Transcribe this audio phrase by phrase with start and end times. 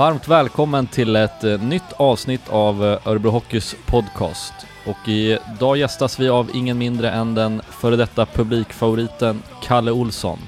[0.00, 4.52] Varmt välkommen till ett eh, nytt avsnitt av eh, Örebro Hockeys podcast.
[4.86, 10.38] Och idag gästas vi av ingen mindre än den före detta publikfavoriten Kalle Olsson.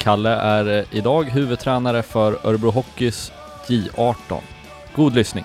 [0.00, 3.32] Kalle är eh, idag huvudtränare för Örebro Hockeys
[3.66, 4.14] J18.
[4.96, 5.44] God lyssning!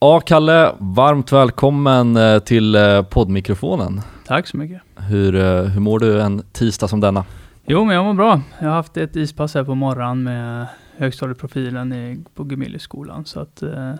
[0.00, 2.76] Ja, Kalle, varmt välkommen till
[3.10, 4.00] poddmikrofonen.
[4.26, 4.82] Tack så mycket.
[4.96, 5.32] Hur,
[5.64, 7.24] hur mår du en tisdag som denna?
[7.66, 8.40] Jo, men jag mår bra.
[8.58, 10.66] Jag har haft ett ispass här på morgonen med
[10.98, 13.94] högstadieprofilen i, på Gemillisskolan, så att eh,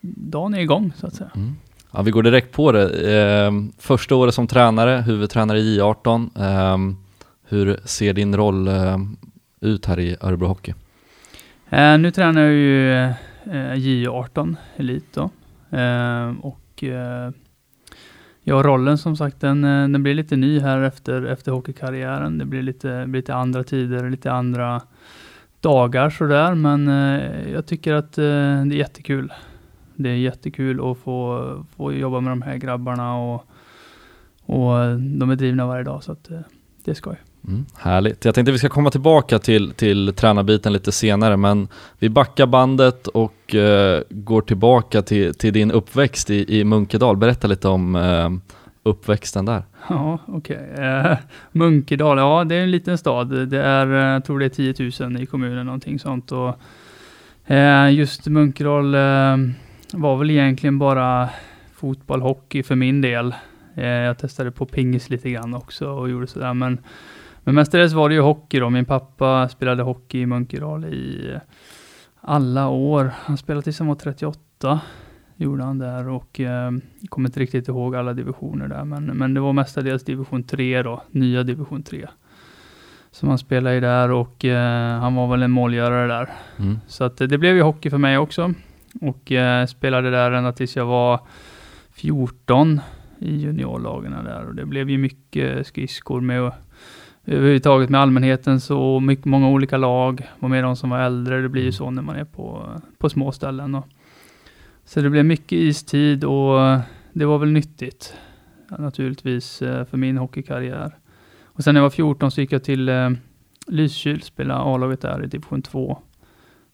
[0.00, 1.30] dagen är igång så att säga.
[1.34, 1.56] Mm.
[1.92, 3.12] Ja, vi går direkt på det.
[3.18, 6.30] Eh, första året som tränare, huvudtränare i J18.
[6.40, 6.96] Eh,
[7.48, 8.98] hur ser din roll eh,
[9.60, 10.74] ut här i Örebro Hockey?
[11.70, 13.12] Eh, nu tränar jag ju eh,
[13.74, 15.30] J18 Elit då.
[16.40, 16.84] Och
[18.42, 22.38] ja, rollen som sagt, den, den blir lite ny här efter, efter hockeykarriären.
[22.38, 24.82] Det blir lite, blir lite andra tider, lite andra
[25.60, 29.32] dagar sådär, men eh, jag tycker att eh, det är jättekul.
[29.94, 33.44] Det är jättekul att få, få jobba med de här grabbarna och,
[34.42, 36.38] och eh, de är drivna varje dag, så att eh,
[36.84, 37.16] det är skoj.
[37.48, 38.24] Mm, härligt.
[38.24, 41.68] Jag tänkte vi ska komma tillbaka till, till tränarbiten lite senare, men
[41.98, 47.16] vi backar bandet och eh, går tillbaka till, till din uppväxt i, i Munkedal.
[47.16, 48.30] Berätta lite om eh,
[48.86, 49.62] uppväxten där.
[49.88, 50.74] Ja, okej.
[50.78, 51.16] Eh,
[51.52, 53.48] Munkedal, ja det är en liten stad.
[53.48, 56.32] Det är, eh, jag tror det är 10 000 i kommunen, någonting sånt.
[56.32, 56.60] Och,
[57.46, 59.36] eh, just Munkedal eh,
[59.92, 61.28] var väl egentligen bara
[61.74, 63.34] fotboll, hockey för min del.
[63.74, 66.78] Eh, jag testade på pingis lite grann också och gjorde sådär, men,
[67.44, 68.70] men mestadels var det ju hockey då.
[68.70, 71.34] Min pappa spelade hockey i Munkedal i
[72.20, 73.12] alla år.
[73.16, 74.80] Han spelade tills han var 38
[75.36, 76.70] gjorde han där och eh,
[77.08, 81.02] kommer inte riktigt ihåg alla divisioner där, men, men det var mestadels division 3 då,
[81.10, 82.06] nya division 3.
[83.10, 86.30] Som han spelade i där och eh, han var väl en målgörare där.
[86.58, 86.78] Mm.
[86.86, 88.54] Så att det blev ju hockey för mig också
[89.00, 91.20] och eh, spelade där ända tills jag var
[91.92, 92.80] 14
[93.18, 96.52] i juniorlagen där och det blev ju mycket skridskor med
[97.26, 101.48] överhuvudtaget med allmänheten så mycket, många olika lag, var med de som var äldre, det
[101.48, 103.74] blir ju så när man är på, på små ställen.
[103.74, 103.86] Och,
[104.86, 106.78] så det blev mycket istid och
[107.12, 108.16] det var väl nyttigt
[108.78, 110.96] naturligtvis eh, för min hockeykarriär.
[111.44, 113.10] Och sen när jag var 14 så gick jag till eh,
[113.66, 115.98] Lysekil, spelade A-laget där i division 2.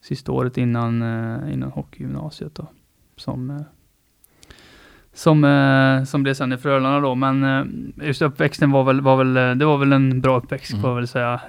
[0.00, 2.66] Sista året innan, eh, innan hockeygymnasiet då.
[3.16, 3.64] Som,
[5.12, 7.14] som, som blev sen i Frölunda då.
[7.14, 10.82] Men just uppväxten var väl, var väl, det var väl en bra uppväxt Mm.
[10.82, 11.40] får jag väl säga.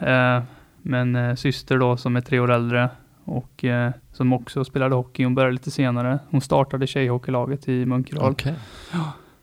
[0.81, 2.89] Men eh, syster då som är tre år äldre
[3.25, 5.23] och eh, som också spelade hockey.
[5.23, 6.19] Hon började lite senare.
[6.29, 8.31] Hon startade tjejhockeylaget i Munkedal.
[8.31, 8.55] Okej.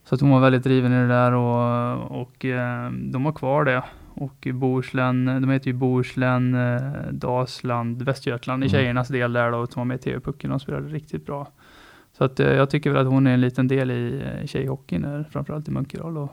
[0.05, 3.65] Så att hon var väldigt driven i det där och, och eh, de var kvar
[3.65, 3.83] det.
[4.15, 6.83] Och i Bohuslän, de heter ju Bohuslän, eh,
[7.13, 8.71] Dalsland, Västergötland i Mm.
[8.81, 10.51] tjejernas del där då, som var med i TV-pucken.
[10.51, 11.49] De spelade riktigt bra.
[12.13, 15.25] Så att eh, jag tycker väl att hon är en liten del i eh, tjejhockeyn,
[15.31, 16.31] framförallt i Munkedal och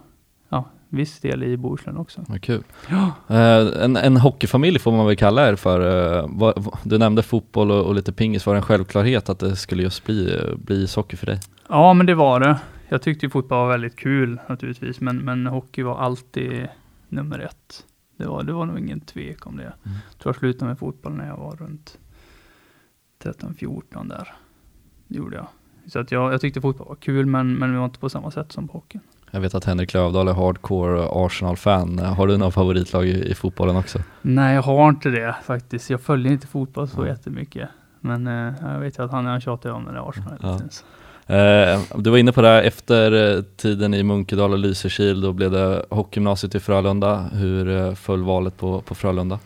[0.49, 2.25] ja, viss del i Bohuslän också.
[2.27, 2.63] Vad kul.
[2.89, 3.11] Ja.
[3.27, 5.79] Eh, en, en hockeyfamilj får man väl kalla er för.
[6.17, 8.45] Eh, vad, du nämnde fotboll och, och lite pingis.
[8.45, 11.39] Var det en självklarhet att det skulle just bli, bli ishockey för dig?
[11.69, 12.59] Ja, men det var det.
[12.89, 16.67] Jag tyckte ju fotboll var väldigt kul naturligtvis, men, men hockey var alltid
[17.09, 17.85] nummer ett.
[18.17, 19.63] Det var, det var nog ingen tvek om det.
[19.63, 19.97] Mm.
[20.09, 21.97] Jag tror jag slutade med fotboll när jag var runt
[23.23, 24.33] 13-14 där.
[25.07, 25.47] Det gjorde jag.
[25.87, 28.31] Så att jag, jag tyckte fotboll var kul, men, men det var inte på samma
[28.31, 29.01] sätt som på hockeyn.
[29.31, 31.99] Jag vet att Henrik Lövdahl är hardcore Arsenal-fan.
[31.99, 33.99] Har du någon favoritlag i, i fotbollen också?
[34.21, 35.89] Nej, jag har inte det faktiskt.
[35.89, 37.07] Jag följer inte fotboll så Mm.
[37.09, 37.69] jättemycket.
[37.99, 40.33] Men eh, jag vet att han, han tjatar om det där Arsenal.
[40.41, 40.59] Ja.
[40.59, 41.35] Ja.
[41.35, 45.33] Eh, du var inne på det här efter eh, tiden i Munkedal och Lysekil, då
[45.33, 47.29] blev det hockeygymnasiet i Frölunda.
[47.33, 49.39] Hur eh, föll valet på, på Frölunda?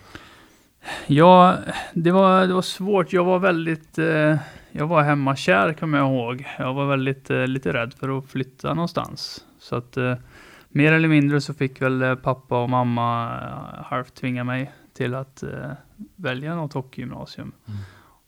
[1.07, 1.55] Ja,
[1.93, 3.13] det var, det var svårt.
[3.13, 4.35] Jag var väldigt, eh,
[4.71, 6.47] jag var hemmakär kommer jag ihåg.
[6.59, 9.43] Jag var väldigt, eh, lite rädd för att flytta någonstans.
[9.61, 10.13] Så att eh,
[10.69, 15.16] mer eller mindre så fick väl eh, pappa och mamma eh, halvt tvinga mig till
[15.16, 15.72] att eh,
[16.16, 17.52] välja något hockeygymnasium.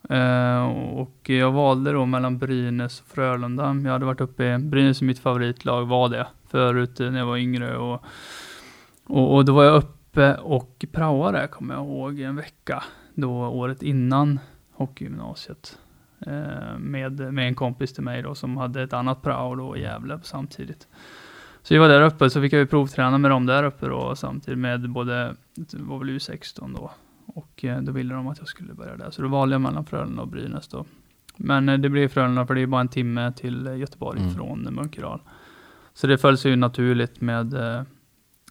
[0.10, 0.64] Eh,
[0.94, 3.76] och jag valde då mellan Brynäs och Frölunda.
[3.84, 7.38] Jag hade varit uppe i, Brynäs är mitt favoritlag, var det förut när jag var
[7.38, 7.78] yngre.
[7.78, 8.04] Och,
[9.04, 12.84] och, och då var jag uppe och praoade, kommer jag ihåg, en vecka.
[13.14, 14.40] Då året innan
[14.72, 15.78] hockeygymnasiet.
[16.28, 19.82] Eh, med, med en kompis till mig då som hade ett annat prao då i
[19.82, 20.88] Gävle samtidigt.
[21.62, 24.16] Så jag var där uppe, så fick jag ju provträna med dem där uppe då
[24.16, 26.92] samtidigt med både, det var väl U16 då.
[27.26, 29.12] Och eh, då ville de att jag skulle börja där.
[29.12, 30.86] Så då valde jag mellan Frölunda och Brynäs då.
[31.38, 34.34] Men eh, det blev Frölunda för det är bara en timme till Göteborg Mm.
[34.34, 35.22] från Munkedal.
[35.94, 37.56] Så det föll sig ju naturligt med,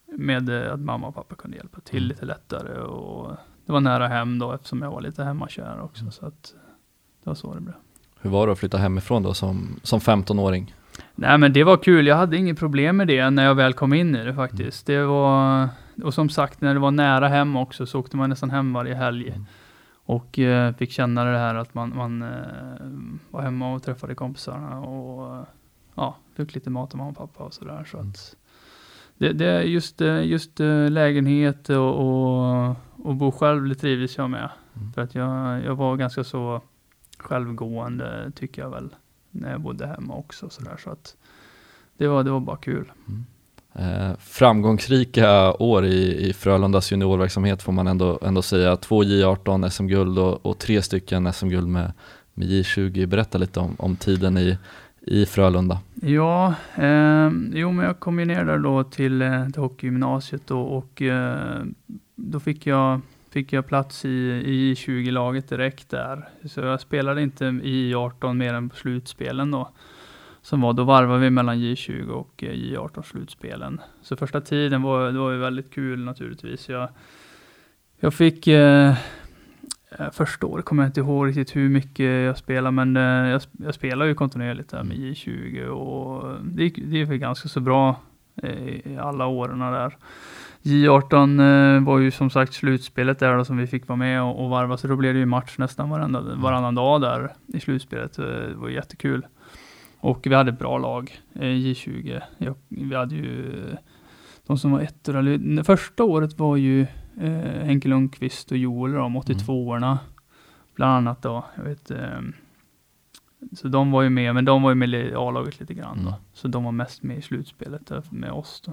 [0.07, 2.09] med att mamma och pappa kunde hjälpa till Mm.
[2.09, 2.81] lite lättare.
[2.81, 3.37] Och
[3.67, 6.01] det var nära hem då eftersom jag var lite hemmakär också.
[6.03, 6.13] Mm.
[6.13, 6.55] Så att
[7.25, 7.75] det var så det blev.
[8.21, 10.75] Hur var det att flytta hemifrån då som, som 15-åring?
[11.15, 13.93] Nej men det var kul, jag hade inget problem med det när jag väl kom
[13.93, 14.87] in i det faktiskt.
[14.87, 15.69] Det var,
[16.03, 18.95] och som sagt när det var nära hem också så åkte man nästan hem varje
[18.95, 19.29] helg.
[19.29, 19.45] Mm.
[20.05, 22.29] Och eh, fick känna det här att man, man eh,
[23.31, 25.47] var hemma och träffade kompisarna och
[25.95, 27.85] ja, fick lite mat av mamma och pappa och sådär.
[27.91, 28.11] Så Mm.
[28.11, 28.37] att
[29.19, 34.17] det, det är just, eh, just eh, lägenhet och, och, och bo själv det trivdes
[34.17, 34.49] jag med.
[34.77, 34.93] Mm.
[34.93, 36.61] För att jag, jag var ganska så
[37.23, 38.89] självgående tycker jag väl
[39.31, 40.77] när jag bodde hemma också sådär.
[40.85, 41.17] Så att
[41.97, 42.93] det var, det var bara kul.
[43.75, 48.77] Eh, framgångsrika år i, i Frölundas juniorverksamhet får man ändå, ändå säga.
[48.77, 51.93] Två J18 SM-guld och, och tre stycken SM-guld med,
[52.35, 53.07] med J20.
[53.07, 54.59] Berätta lite om, om tiden i,
[55.01, 55.81] i Frölunda.
[55.95, 60.61] Ja, eh, jo men jag kom ju ner där då till, eh, till hockeygymnasiet då,
[60.61, 61.63] och eh,
[62.15, 63.01] då fick jag,
[63.33, 64.09] fick jag plats i,
[64.45, 66.29] i 20-laget direkt där.
[66.45, 69.71] Så jag spelade inte i 18 mer än på slutspelen då.
[70.43, 73.81] Som var, då varvade vi mellan J20 och eh, J18 slutspelen.
[74.03, 76.69] Så första tiden var, det var ju väldigt kul naturligtvis.
[76.69, 76.89] Jag,
[78.01, 78.95] jag fick eh,
[79.99, 83.43] Eh, Första året kommer jag inte ihåg riktigt hur mycket jag spelar, men eh, jag,
[83.53, 88.01] jag spelar ju kontinuerligt där med J20 och det gick, det gick ganska så bra
[88.37, 89.97] Eh, i alla åren där.
[90.63, 94.45] J18 eh, var ju som sagt slutspelet där då som vi fick vara med och,
[94.45, 98.19] och varva, så då blev det ju match nästan varenda, varannan dag där i slutspelet.
[98.19, 99.27] Eh, det var jättekul.
[100.01, 102.23] Och vi hade ett bra lag, J20.
[102.69, 103.53] Vi hade ju
[104.47, 106.81] de som var ettor, eller första året var ju
[107.21, 109.99] eh, Henke Lundqvist och Joel, de 82orna.
[110.75, 111.45] Bland annat då.
[111.57, 111.91] Jag vet,
[113.53, 116.09] så de var ju med, men de var ju med i A-laget lite grann då.
[116.09, 116.21] Mm.
[116.33, 118.73] Så de var mest med i slutspelet med oss då.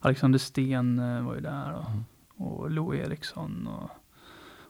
[0.00, 1.86] Alexander Sten eh, var ju där då.
[1.90, 2.04] Mm.
[2.36, 3.90] Och Lo Eriksson och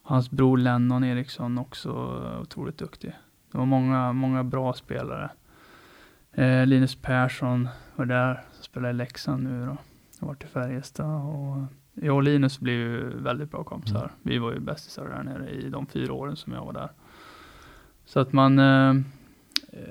[0.03, 1.89] hans bror Lennon Eriksson också
[2.25, 3.13] eh, otroligt duktig.
[3.53, 5.31] Det var många, många bra spelare.
[6.33, 9.77] Eh, Linus Persson var där, spelar i Leksand nu då.
[10.21, 11.63] Jag varit i Färjestad och
[11.95, 13.99] jag och Linus blev ju väldigt bra kompisar.
[13.99, 14.11] Mm.
[14.23, 16.91] Vi var ju bästisar där nere i de fyra åren som jag var där.
[18.05, 18.95] Så att man, eh,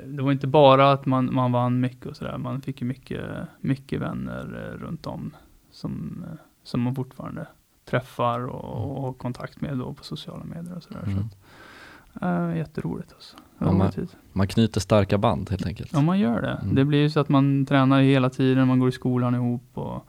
[0.05, 2.37] det var inte bara att man, man vann mycket och sådär.
[2.37, 3.21] Man fick ju mycket,
[3.61, 5.35] mycket vänner eh, runt om
[5.71, 7.47] som, eh, som man fortfarande
[7.89, 11.01] träffar och, och har kontakt med då på sociala medier och sådär.
[11.03, 11.23] Så Mm.
[12.13, 13.37] att, eh, jätteroligt alltså.
[13.57, 13.91] Ja, man-.
[14.33, 15.89] Man knyter starka band helt enkelt.
[15.93, 16.59] Ja, man gör det.
[16.63, 16.75] Mm.
[16.75, 20.05] Det blir ju så att man tränar hela tiden, man går i skolan ihop och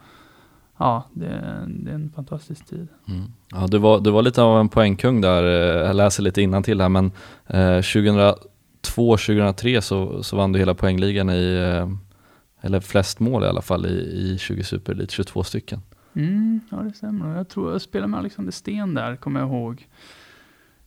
[0.78, 2.88] ja, det, är- det är en fantastisk tid.
[3.08, 3.22] Mm.
[3.52, 6.81] Ja, du, var, du var lite av en poängkung där, eh, jag läser lite till
[6.81, 7.12] här, men
[7.46, 7.81] eh,
[8.82, 11.88] 2002-2003 så, så vann du hela poängligan i, eh,
[12.67, 15.81] eller flest mål i alla fall i, i 20 Superelit, 22 stycken.
[16.15, 17.37] Mm, ja, det stämmer.
[17.37, 19.87] Jag tror jag spelade med Alexander Sten där, kommer jag ihåg.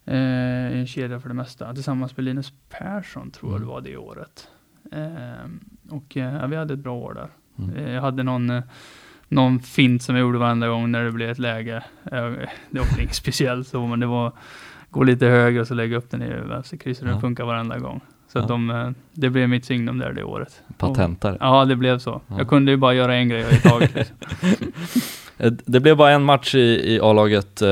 [0.05, 0.15] Eh,
[0.73, 1.73] I en kedja för det mesta.
[1.73, 3.67] Tillsammans med Linus Persson, tror jag Mm.
[3.67, 4.47] det var det året.
[4.91, 5.49] Eh,
[5.89, 7.29] och eh, ja, vi hade ett bra år där.
[7.63, 7.75] Mm.
[7.75, 8.61] Eh, Jag hade någon,
[9.27, 11.83] någon fint som jag gjorde varenda gång när det blev ett läge.
[12.03, 14.31] Det var inget speciellt så, men det var
[14.93, 17.05] gå lite högre och så lägga upp den i vänsterkrysset.
[17.05, 17.19] Den Ja.
[17.21, 18.01] funkar varenda gång.
[18.27, 18.47] Så att Ja.
[18.49, 20.61] de, eh, det blev mitt signum där det året.
[20.77, 21.37] Patentare.
[21.39, 22.21] Ja, det blev så.
[22.27, 22.35] Ja.
[22.37, 23.95] Jag kunde ju bara göra en grej i taget.
[23.95, 24.17] Liksom.
[25.37, 27.67] Eh, Det blev bara en match i, i A-laget eh,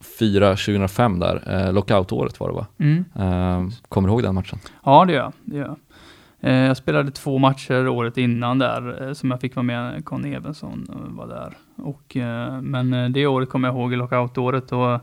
[0.00, 2.66] 2004-2005 där, eh, lockoutåret var det va?
[2.78, 3.04] Mm.
[3.14, 4.58] Eh, kommer du ihåg den matchen?
[4.84, 5.32] Ja, det gör jag.
[5.44, 5.76] Det gör jag.
[6.40, 10.04] Eh, jag spelade två matcher året innan där, som jag fick vara med.
[10.04, 11.56] Conny Evensson var där.
[11.76, 12.16] Och,
[12.62, 14.72] men det året kommer jag ihåg, lockoutåret.
[14.72, 15.00] Och,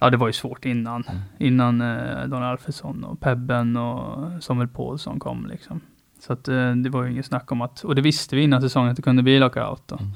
[0.00, 1.04] ja, det var ju svårt innan.
[1.08, 1.20] Mm.
[1.38, 5.46] Innan eh, Daniel Alfredsson och Pebben och Samuel Paulsson kom.
[5.46, 5.80] Liksom.
[6.20, 8.60] Så att, eh, det var ju inget snack om att, och det visste vi innan
[8.60, 9.88] säsongen att det kunde bli lockout.
[9.88, 9.96] Då.
[9.96, 10.10] Mm.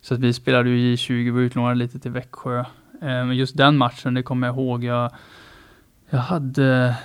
[0.00, 2.58] Så att vi spelade ju i 20 var utlånade lite till Växjö.
[2.58, 2.66] Eh,
[3.00, 4.84] men just den matchen, det kommer jag ihåg.
[4.84, 5.10] Jag,
[6.10, 6.96] jag hade,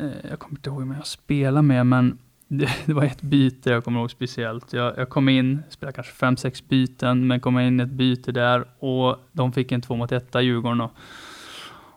[0.00, 3.70] eh, jag kommer inte ihåg vem jag spelade med, men det, det var ett byte
[3.70, 4.72] jag kommer ihåg speciellt.
[4.72, 8.64] Jag, jag kom in, spelade kanske fem sex byten, men kom in ett byte där
[8.78, 10.80] och de fick en två mot etta, Djurgården.
[10.80, 10.92] Och,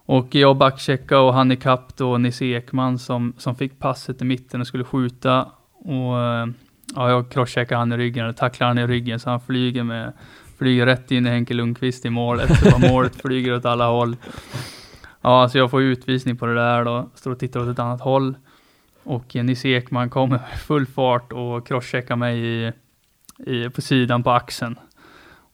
[0.05, 4.61] och jag backcheckade och han ikapp då Nisse Ekman som, som fick passet i mitten
[4.61, 5.51] och skulle skjuta.
[5.73, 6.47] Och eh,
[6.95, 10.13] ja, jag crosscheckade han i ryggen, eller tacklade han i ryggen, så han flyger med
[10.57, 12.59] flyger rätt in i Henke Lundqvist i målet.
[12.59, 14.15] Så målet flyger åt alla håll.
[15.21, 17.09] Ja, så jag får utvisning på det där då.
[17.15, 18.35] Står och tittar åt ett annat håll.
[19.11, 22.71] Och eh, Nisse Ekman kommer med full fart och crosscheckar mig i,
[23.45, 24.79] i, på sidan på axeln.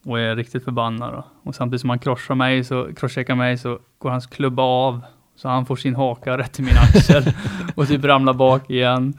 [0.05, 1.25] Och är riktigt förbannad då.
[1.43, 5.01] Och samtidigt som han crossar mig så, crosscheckar mig så går hans klubba av.
[5.35, 7.23] Så han får sin haka rätt i min axel.
[7.75, 9.17] och typ ramlar bak igen.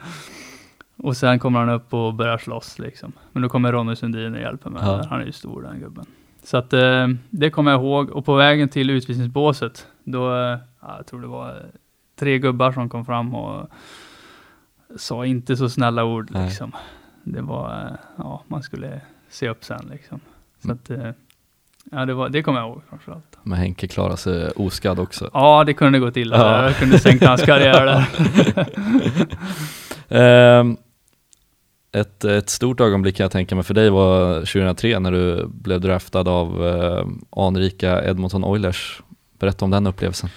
[0.97, 3.13] Och sen kommer han upp och börjar slåss liksom.
[3.33, 4.83] Men då kommer Ronny Sundin och hjälper mig.
[4.85, 5.07] Ja.
[5.11, 6.07] Han är ju stor den gubben.
[6.43, 8.11] Så att eh, det kommer jag ihåg.
[8.11, 11.63] Och på vägen till utvisningsbåset, då, eh, ja, jag tror det var
[12.19, 13.71] tre gubbar som kom fram och
[14.97, 16.45] sa inte så snälla ord Nej.
[16.49, 16.73] liksom.
[17.25, 20.21] Det var, eh, ja, man skulle se upp sen liksom.
[20.63, 20.79] Så Mm.
[20.83, 21.11] att, eh,
[21.93, 23.37] ja det, var, det kommer jag ihåg framförallt.
[23.43, 25.31] Men Henke klarade sig oskadd också.
[25.33, 26.37] Ja, det kunde gått illa.
[26.37, 26.63] Ja.
[26.65, 28.07] Jag kunde sänkt hans karriär där.
[30.09, 30.77] Ehm,
[31.93, 35.81] ett, ett stort ögonblick kan jag tänka mig för dig var 2003 när du blev
[35.81, 37.07] draftad av eh,
[37.47, 39.03] anrika Edmonton Oilers.
[39.39, 40.31] Berätta om den upplevelsen.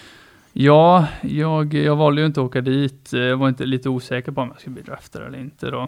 [0.53, 3.10] Ja, jag, jag valde ju inte att åka dit.
[3.13, 5.81] Jag var inte lite osäker på om jag skulle bli draftad eller inte då.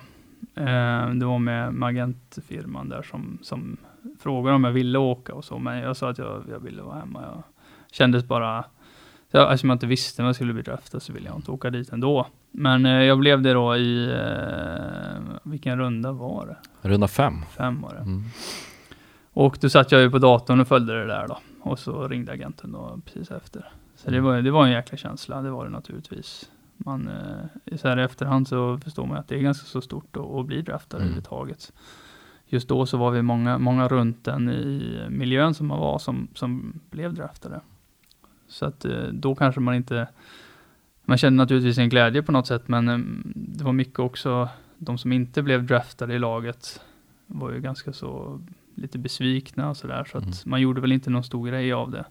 [0.55, 3.77] Eh, Det var med, med agentfirman där som, som
[4.19, 6.99] frågade om jag ville åka och så, men jag sa att jag, jag ville vara
[6.99, 7.21] hemma.
[7.21, 7.43] Jag
[7.91, 8.65] kändes bara,
[9.31, 11.69] jag, eftersom jag inte visste om jag skulle bli draftad så ville jag inte åka
[11.69, 12.27] dit ändå.
[12.51, 16.87] Men eh, jag blev det då i, eh, vilken runda var det?
[16.89, 17.33] Runda fem.
[17.57, 17.99] Fem var det.
[18.01, 18.23] Mm.
[19.33, 21.37] Och då satt jag ju på datorn och följde det där då.
[21.61, 23.71] Och så ringde agenten då precis efter.
[24.03, 26.49] Så det var, det var en jäkla känsla, det var det naturligtvis.
[26.77, 30.17] Man, eh, så här i efterhand så förstår man att det är ganska så stort
[30.17, 31.03] att, att bli draftad Mm.
[31.05, 31.73] överhuvudtaget.
[32.47, 36.27] Just då så var vi många, många runt den i miljön som man var som,
[36.33, 37.61] som blev draftade.
[38.47, 40.07] Så att eh, då kanske man inte,
[41.05, 42.97] man kände naturligtvis en glädje på något sätt, men eh,
[43.35, 46.81] det var mycket också, de som inte blev draftade i laget
[47.27, 48.41] var ju ganska så
[48.75, 50.35] lite besvikna och sådär, så att Mm.
[50.45, 52.05] man gjorde väl inte någon stor grej av det.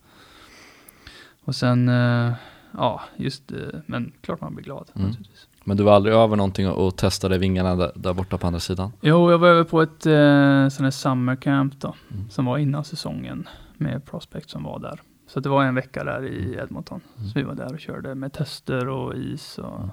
[1.44, 2.32] Och sen, eh,
[2.72, 5.08] ja, just, eh, men klart man blir glad Mm.
[5.08, 5.46] naturligtvis.
[5.64, 8.92] Men du var aldrig över någonting och, testade vingarna där, där borta på andra sidan?
[9.00, 12.30] Jo, jag var över på ett eh, sån här summer camp då, Mm.
[12.30, 15.00] som var innan säsongen med Prospect som var där.
[15.26, 17.00] Så det var en vecka där i Edmonton.
[17.18, 17.28] Mm.
[17.28, 19.90] Så vi var där och körde med tester och is och Mm.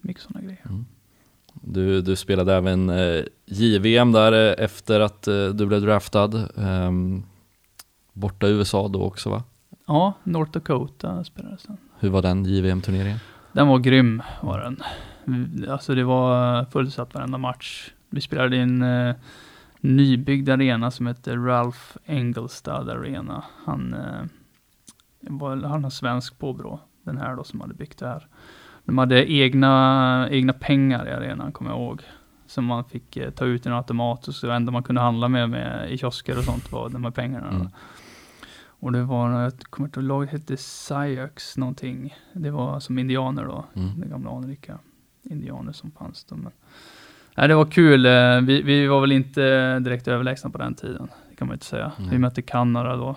[0.00, 0.84] mycket sådana grejer.
[1.62, 6.48] Du, du spelade även eh, JVM där efter att eh, du blev draftad.
[6.56, 7.22] Ehm,
[8.12, 9.42] borta i USA då också va?
[9.86, 11.76] Ja, North Dakota spelades den.
[11.98, 13.18] Hur var den JVM-turneringen?
[13.52, 14.82] Den var grym var den.
[15.68, 17.90] Alltså det var fullsatt varenda match.
[18.10, 19.14] Vi spelade i en eh,
[19.80, 23.44] nybyggd arena som heter Ralph Engelstad Arena.
[23.64, 24.24] Han, eh,
[25.20, 28.26] var, han har svensk påbrå, den här då som hade byggt det här.
[28.84, 32.02] De hade egna, egna pengar i arenan, kommer jag ihåg.
[32.46, 35.00] Som man fick eh, ta ut i en automat och så det enda man kunde
[35.00, 37.48] handla med, med i kiosker och sånt var de här pengarna.
[37.48, 37.68] Mm.
[38.86, 42.14] Och det var, jag kommer inte ihåg, laget hette Syux någonting.
[42.32, 44.00] Det var som indianer då, Mm.
[44.00, 44.78] de gamla anrika
[45.22, 46.36] indianer som fanns då.
[46.36, 46.52] Men,
[47.36, 48.06] nej, det var kul.
[48.06, 51.66] eh, Vi, vi var väl inte direkt överlägsna på den tiden, det kan man inte
[51.66, 51.92] säga.
[51.98, 52.08] Nej.
[52.10, 53.16] Vi mötte Kanada då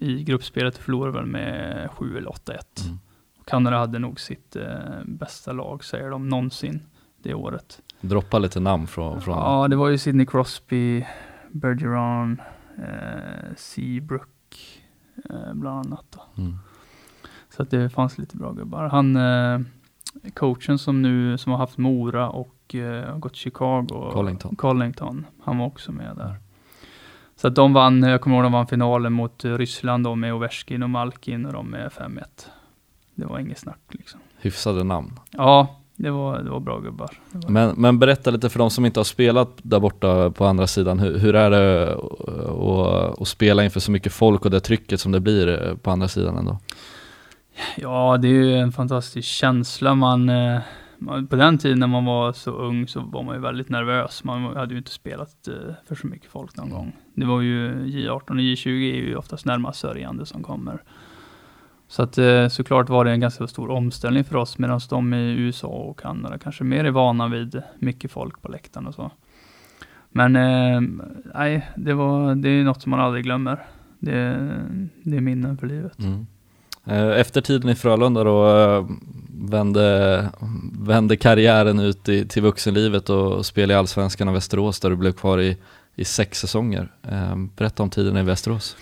[0.00, 2.86] i gruppspelet och förlorade väl med 7 eller 8-1.
[2.86, 2.98] Mm.
[3.44, 4.64] Kanada hade nog sitt eh,
[5.04, 6.80] bästa lag, säger de, någonsin
[7.22, 7.80] det året.
[8.00, 11.06] Droppa lite namn från, från Ja, det var ju Sidney Crosby,
[11.50, 12.40] Bergeron,
[12.78, 14.28] eh, Seabrook,
[15.54, 16.18] bland annat.
[16.36, 16.58] Mm.
[17.56, 18.88] Så att det fanns lite bra gubbar.
[18.88, 19.60] Han, eh,
[20.34, 24.10] coachen som nu, som har haft Mora och eh, har gått Chicago.
[24.12, 24.56] Collington.
[24.56, 25.26] Collington.
[25.42, 26.36] Han var också med där.
[27.36, 30.34] Så att de vann, jag kommer ihåg de vann finalen mot eh, Ryssland då med
[30.34, 32.22] Ovechkin och Malkin och de med 5-1.
[33.14, 34.20] Det var inget snack liksom.
[34.36, 35.20] hyfsade namn.
[35.30, 37.10] Ja, det var, det var bra gubbar.
[37.32, 40.66] Var, Men, men berätta lite för de som inte har spelat där borta på andra
[40.66, 40.98] sidan.
[40.98, 41.94] Hur, hur är det
[43.20, 46.36] att- spela inför så mycket folk och det trycket som det blir på andra sidan
[46.36, 46.58] ändå?
[47.76, 49.94] Ja, det är ju en fantastisk känsla.
[49.94, 50.58] Man, eh,
[50.98, 54.24] man, på den tiden när man var så ung så var man ju väldigt nervös.
[54.24, 55.54] Man hade ju inte spelat eh,
[55.88, 56.96] för så mycket folk någon gång.
[57.14, 60.82] Det var ju J18 och J20 är ju oftast närmast sörjande som kommer.
[61.88, 65.32] Så att eh, såklart var det en ganska stor omställning för oss medan de i
[65.32, 69.10] USA och Kanada kanske mer är vana vid mycket folk på läktaren och så.
[70.10, 70.80] Men eh,
[71.34, 73.66] nej, det, var, det är något som man aldrig glömmer.
[73.98, 74.12] Det,
[75.02, 75.98] det är minnen för livet.
[75.98, 76.26] Mm.
[76.84, 78.88] Eh, Efter tiden i Frölunda då
[79.28, 80.28] vände,
[80.72, 85.12] vände karriären ut i, till vuxenlivet och spelade i Allsvenskan och Västerås där du blev
[85.12, 85.56] kvar i,
[85.94, 86.92] i sex säsonger.
[87.56, 88.76] Berätta om tiden i Västerås.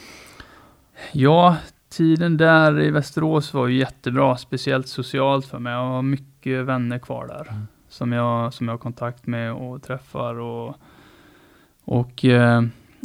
[1.12, 1.56] Ja,
[1.96, 5.72] tiden där i Västerås var ju jättebra, speciellt socialt för mig.
[5.72, 7.66] Jag har mycket vänner kvar där Mm.
[7.88, 10.34] som, jag, som jag har kontakt med och träffar.
[10.34, 10.76] Och,
[11.84, 12.62] och eh,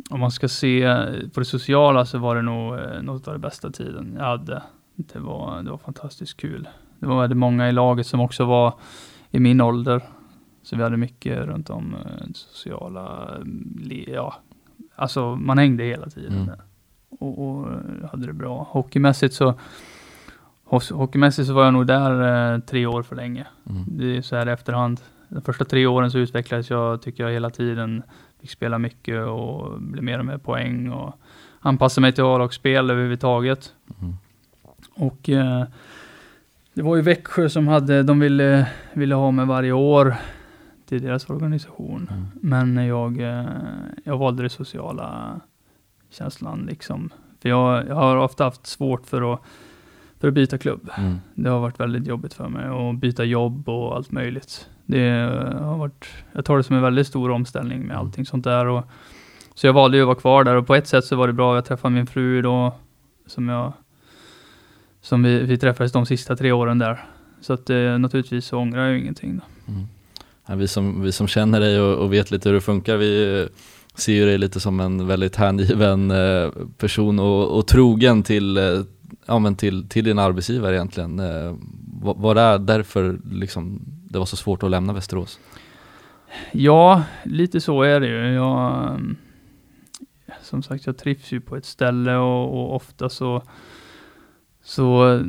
[0.09, 0.95] om man ska se
[1.33, 4.63] på det sociala så var det nog eh, något av det bästa tiden jag hade.
[4.95, 6.67] Det var, det var fantastiskt kul.
[6.99, 8.73] Det var väldigt många i laget som också var
[9.31, 10.01] i min ålder.
[10.63, 13.29] Så vi hade mycket runt om eh, sociala,
[13.91, 14.35] eh, ja,
[14.95, 16.33] alltså man hängde hela tiden.
[16.41, 16.55] Mm.
[17.09, 17.67] Och, och
[18.11, 18.67] hade det bra.
[18.71, 19.53] Hockeymässigt så,
[20.91, 23.47] hockeymässigt så var jag nog där eh, tre år för länge.
[23.69, 23.83] Mm.
[23.87, 24.99] Det är så här i efterhand.
[25.27, 28.03] De första tre åren så utvecklades jag, tycker jag, hela tiden.
[28.41, 31.13] Fick spela mycket och blev mer och mer poäng och
[31.59, 33.73] anpassa mig till A-lagsspel överhuvudtaget.
[34.01, 34.13] Mm.
[34.95, 35.63] Och eh,
[36.73, 40.15] Det var ju Växjö som hade, de ville, ville ha mig varje år
[40.85, 42.09] till deras organisation.
[42.11, 42.25] Mm.
[42.41, 43.45] Men jag, eh,
[44.03, 45.39] jag valde det sociala
[46.09, 47.09] känslan liksom.
[47.41, 49.39] För jag, jag har ofta haft svårt för att,
[50.19, 50.89] för att byta klubb.
[50.97, 51.17] Mm.
[51.35, 54.69] Det har varit väldigt jobbigt för mig att byta jobb och allt möjligt.
[54.85, 55.09] Det
[55.61, 57.97] har varit, jag tar det som en väldigt stor omställning med Mm.
[57.97, 58.65] allting sånt där.
[58.65, 58.83] Och,
[59.55, 61.33] så jag valde ju att vara kvar där och på ett sätt så var det
[61.33, 61.55] bra.
[61.55, 62.75] Jag träffade min fru då,
[63.27, 63.73] som jag,
[65.01, 67.03] som vi, vi träffades de sista tre åren där.
[67.41, 69.71] Så att eh, naturligtvis så ångrar jag ju ingenting då.
[69.71, 69.87] Mm.
[70.45, 73.47] Ja, vi, som, vi som känner dig och, och vet lite hur det funkar, vi
[74.01, 78.63] ser ju dig lite som en väldigt hängiven eh, person och, och trogen till, eh,
[79.25, 81.17] ja, men till, till din arbetsgivare egentligen.
[82.01, 85.39] Var, var det därför liksom, det var så svårt att lämna Västerås?
[86.51, 88.33] Ja, lite så är det ju.
[88.33, 88.91] Jag,
[90.27, 93.43] eh, som sagt, jag trivs ju på ett ställe och, och ofta så,
[94.63, 95.19] så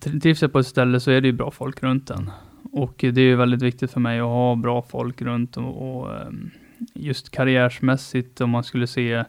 [0.00, 2.30] trivs jag på ett ställe så är det ju bra folk runt en.
[2.72, 6.16] Och det är ju väldigt viktigt för mig att ha bra folk runt och, och
[6.16, 6.50] ehm,
[6.94, 9.24] just karriärsmässigt om man skulle se,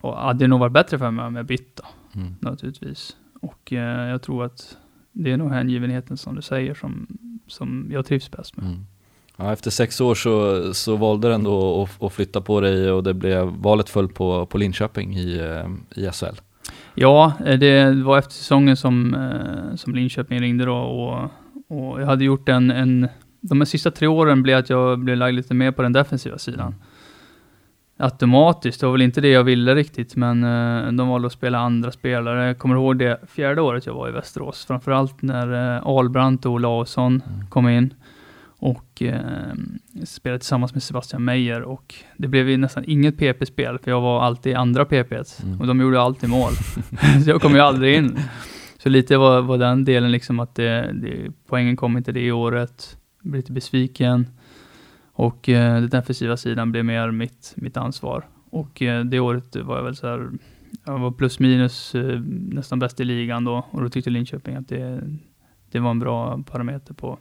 [0.00, 1.82] och hade det nog varit bättre för mig om jag bytt då,
[2.20, 2.34] Mm.
[2.40, 3.16] naturligtvis.
[3.40, 4.76] Och eh, jag tror att
[5.12, 7.06] det är nog hängivenheten som du säger som,
[7.46, 8.66] som jag trivs bäst med.
[8.66, 8.86] Mm.
[9.36, 13.02] Ja, efter sex år så, så valde du ändå att, att flytta på dig och
[13.02, 16.40] det blev, valet föll på, på Linköping i, eh, i SHL.
[16.94, 21.30] Ja, eh, det var efter säsongen som, eh, som Linköping ringde då och,
[21.68, 23.08] och jag hade gjort en, en,
[23.48, 26.38] de här sista tre åren blev att jag blev lagd lite mer på den defensiva
[26.38, 26.74] sidan.
[27.98, 31.58] Automatiskt, det var väl inte det jag ville riktigt, men eh, de valde att spela
[31.58, 32.46] andra spelare.
[32.46, 36.52] Jag kommer ihåg det fjärde året jag var i Västerås, framförallt när eh, Ahlbrandt och
[36.52, 37.46] Olausson Mm.
[37.46, 37.94] kom in
[38.58, 39.20] och eh,
[40.04, 44.22] spelade tillsammans med Sebastian Meyer och det blev ju nästan inget PP-spel för jag var
[44.22, 45.60] alltid andra PP Mm.
[45.60, 46.52] och de gjorde alltid mål.
[47.24, 48.18] så jag kom ju aldrig in.
[48.78, 52.95] Så lite var, var den delen liksom att det, det, poängen kom inte det året.
[53.26, 54.26] Jag blev lite besviken.
[55.12, 58.24] Och eh, den defensiva sidan blev mer mitt, mitt ansvar.
[58.50, 60.30] Och eh, det året var jag väl så här,
[60.84, 63.66] jag var plus minus eh, nästan bäst i ligan då.
[63.70, 65.00] Och då tyckte Linköping att det,
[65.70, 67.18] det var en bra parameter på,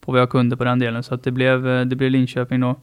[0.00, 1.02] på vad jag kunde på den delen.
[1.02, 2.76] Så att det blev, eh, det blev Linköping då.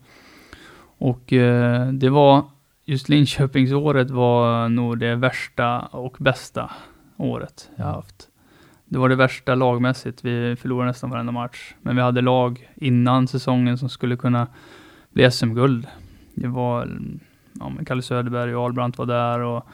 [0.98, 2.44] Och eh, det var,
[2.86, 6.72] just Linköpingsåret var nog det värsta och bästa
[7.18, 8.30] året jag haft.
[8.96, 10.26] Det var det värsta lagmässigt.
[10.26, 11.74] Vi förlorade nästan varenda match.
[11.82, 14.48] Men vi hade lag innan säsongen som skulle kunna
[15.14, 15.88] bli SM-guld.
[16.34, 17.00] Det var,
[17.54, 19.66] ja men Kalle Söderberg och Albrandt var där och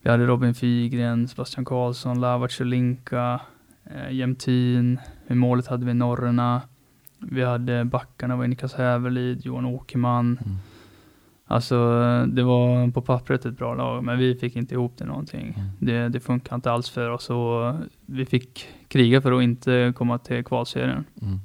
[0.00, 3.40] vi hade Robin Figren, Sebastian Karlsson, Lavac Linka,
[3.84, 5.00] eh, Jämtin.
[5.26, 6.62] I målet hade vi Norrena.
[7.18, 10.38] Vi hade backarna var Niklas Hävelid, Johan Åkerman.
[10.44, 10.56] Mm.
[11.50, 11.76] Alltså,
[12.28, 15.54] det var på pappret ett bra lag, men vi fick inte ihop det någonting.
[15.56, 15.68] Mm.
[15.78, 17.74] Det, det funkar inte alls för oss och
[18.06, 21.04] vi fick kriga för att inte komma till kvalserien.
[21.22, 21.38] Mm.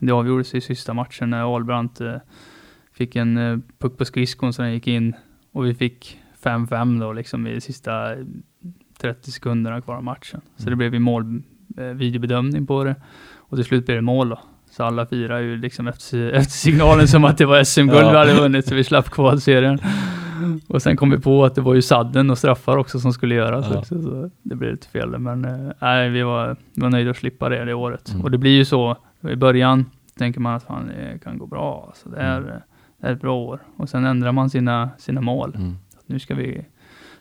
[0.00, 2.14] Det avgjordes i sista matchen när Ahlbrandt eh,
[2.92, 5.14] fick en eh, puck på skridskon så den gick in
[5.52, 8.14] och vi fick 5-5 då liksom i sista
[9.00, 10.40] 30 sekunderna kvar av matchen.
[10.56, 10.70] Så Mm.
[10.72, 11.42] det blev ju mål,
[11.76, 12.94] eh, videobedömning på det
[13.36, 14.38] och till slut blev det mål då.
[14.70, 18.10] Så alla firar ju liksom efter, efter signalen som att det var SM-guld Ja.
[18.10, 19.78] vi hade vunnit så vi slapp kvalserien.
[20.68, 23.34] Och sen kom vi på att det var ju sadden och straffar också som skulle
[23.34, 23.78] göras Ja.
[23.78, 25.18] också, så det blev lite fel.
[25.18, 28.10] Men eh, nej, vi var, vi var nöjda att slippa det det året.
[28.10, 28.22] Mm.
[28.22, 28.96] Och det blir ju så,
[29.28, 29.86] i början
[30.18, 31.84] tänker man att fan, det kan gå bra.
[31.88, 32.50] Alltså, det, är, Mm.
[33.00, 33.60] det är ett bra år.
[33.76, 35.52] Och sen ändrar man sina, sina mål.
[35.56, 35.76] Mm.
[36.06, 36.64] Nu ska vi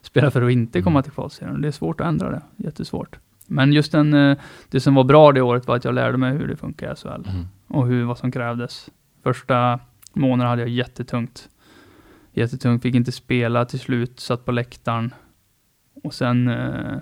[0.02, 1.04] spela för att inte komma Mm.
[1.04, 1.62] till kvalserien.
[1.62, 3.20] Det är svårt att ändra det, jättesvårt.
[3.50, 4.38] Men just den, eh,
[4.70, 6.96] det som var bra det året var att jag lärde mig hur det funkar i
[6.96, 7.48] SHL Mm.
[7.68, 8.90] och hur, vad som krävdes.
[9.24, 9.80] Första
[10.14, 11.50] månaden hade jag jättetungt.
[12.34, 15.14] Jättetungt, fick inte spela till slut, satt på läktaren.
[16.04, 16.98] Och sen eh,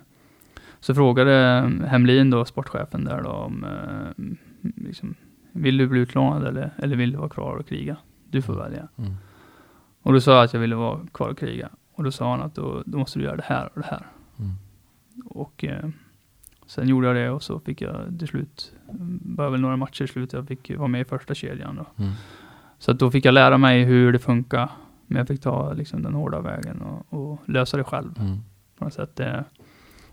[0.80, 1.34] så frågade
[1.88, 4.24] Hemlin då, sportchefen där då, om eh,
[4.76, 5.16] liksom,
[5.52, 7.98] vill du bli utlånad eller, eller vill du vara kvar och kriga?
[8.30, 8.88] Du får välja.
[8.98, 9.14] Mm.
[10.02, 11.70] Och då sa jag att jag ville vara kvar och kriga.
[11.94, 14.08] Och då sa han att då, då måste du göra det här och det här.
[14.40, 14.52] Mm.
[15.26, 15.90] Och eh,
[16.68, 18.72] sen gjorde jag det och så fick jag till slut,
[19.22, 22.04] bara väl några matcher i slutet, jag fick vara med i första kedjan då.
[22.04, 22.14] Mm.
[22.80, 24.70] Så då fick jag lära mig hur det funkar.
[25.08, 28.38] Men jag fick ta liksom den hårda vägen och, och lösa det själv Mm.
[28.78, 29.20] på något sätt.
[29.20, 29.40] Eh,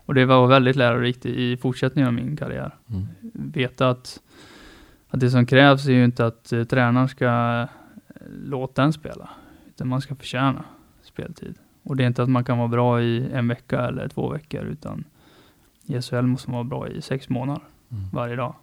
[0.05, 2.75] Och det var väldigt lärorikt i fortsättningen av min karriär.
[2.89, 3.07] Mm.
[3.33, 4.19] Veta att,
[5.09, 7.25] att det som krävs är ju inte att eh, tränaren ska
[7.61, 7.67] eh,
[8.43, 9.29] låta en spela,
[9.67, 10.63] utan man ska förtjäna
[11.03, 11.55] speltid.
[11.83, 14.61] Och det är inte att man kan vara bra i en vecka eller två veckor,
[14.65, 15.03] utan
[15.87, 18.03] SHL måste man vara bra i sex månader Mm.
[18.13, 18.55] varje dag.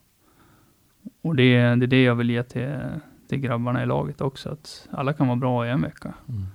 [1.23, 2.77] Och det, är- det är det jag vill ge till,
[3.29, 6.47] till grabbarna i laget också, att alla kan vara bra i en vecka, Mm.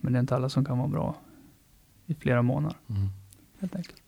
[0.00, 1.16] men det är inte alla som kan vara bra
[2.06, 3.08] i flera månader, Mm.
[3.60, 4.02] helt enkelt.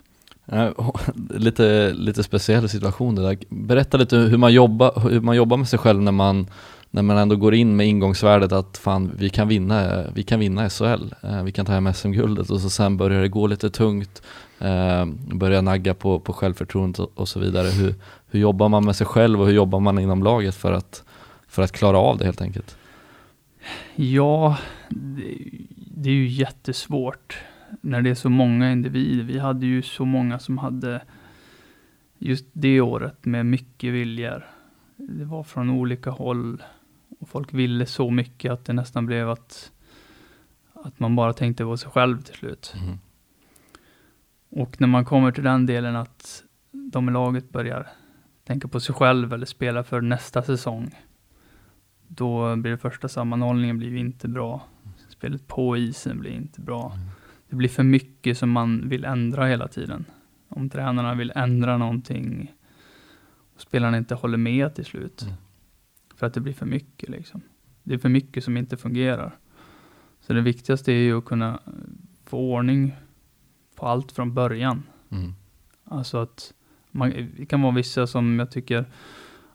[1.31, 3.38] lite, lite speciell situation det där.
[3.49, 6.47] Berätta lite hur man jobbar, hur man jobbar med sig själv när man,
[6.90, 10.69] när man ändå går in med ingångsvärdet att fan, vi kan vinna, vi kan vinna
[10.71, 14.23] SHL, eh, vi kan ta hem SM-guldet och så sen börjar det gå lite tungt,
[14.61, 17.68] eh, börjar nagga på, på självförtroendet och, och så vidare.
[17.68, 17.94] Hur,
[18.27, 21.05] hur jobbar man med sig själv och hur jobbar man inom laget för att,
[21.49, 22.77] för att klara av det helt enkelt?
[23.96, 25.35] Ja, det,
[25.77, 27.38] det är ju jättesvårt
[27.81, 29.25] när det är så många individer.
[29.25, 31.03] Vi hade ju så många som hade
[32.18, 34.46] just det året med mycket viljor.
[34.96, 36.62] Det var från olika håll
[37.20, 39.73] och folk ville så mycket att det nästan blev att,
[40.73, 42.75] att man bara tänkte på sig själv till slut.
[42.83, 42.99] Mm.
[44.50, 47.86] Och när man kommer till den delen att de i laget börjar
[48.44, 50.90] tänka på sig själv eller spela för nästa säsong.
[52.08, 54.62] Då blir det första sammanhållningen blir inte bra.
[55.08, 56.92] Spelet på isen blir inte bra.
[56.96, 57.10] Mm
[57.50, 60.04] det blir för mycket som man vill ändra hela tiden.
[60.48, 62.54] Om tränarna vill ändra någonting
[63.54, 65.22] och spelarna inte håller med till slut.
[65.22, 65.34] Mm.
[66.14, 67.40] För att det blir för mycket liksom.
[67.82, 69.38] Det är för mycket som inte fungerar.
[70.20, 71.60] Så det viktigaste är ju att kunna
[72.24, 72.96] få ordning
[73.81, 74.83] på allt från början.
[75.11, 75.35] Mm.
[75.85, 76.55] Alltså att
[76.90, 78.85] man, det kan vara vissa som jag tycker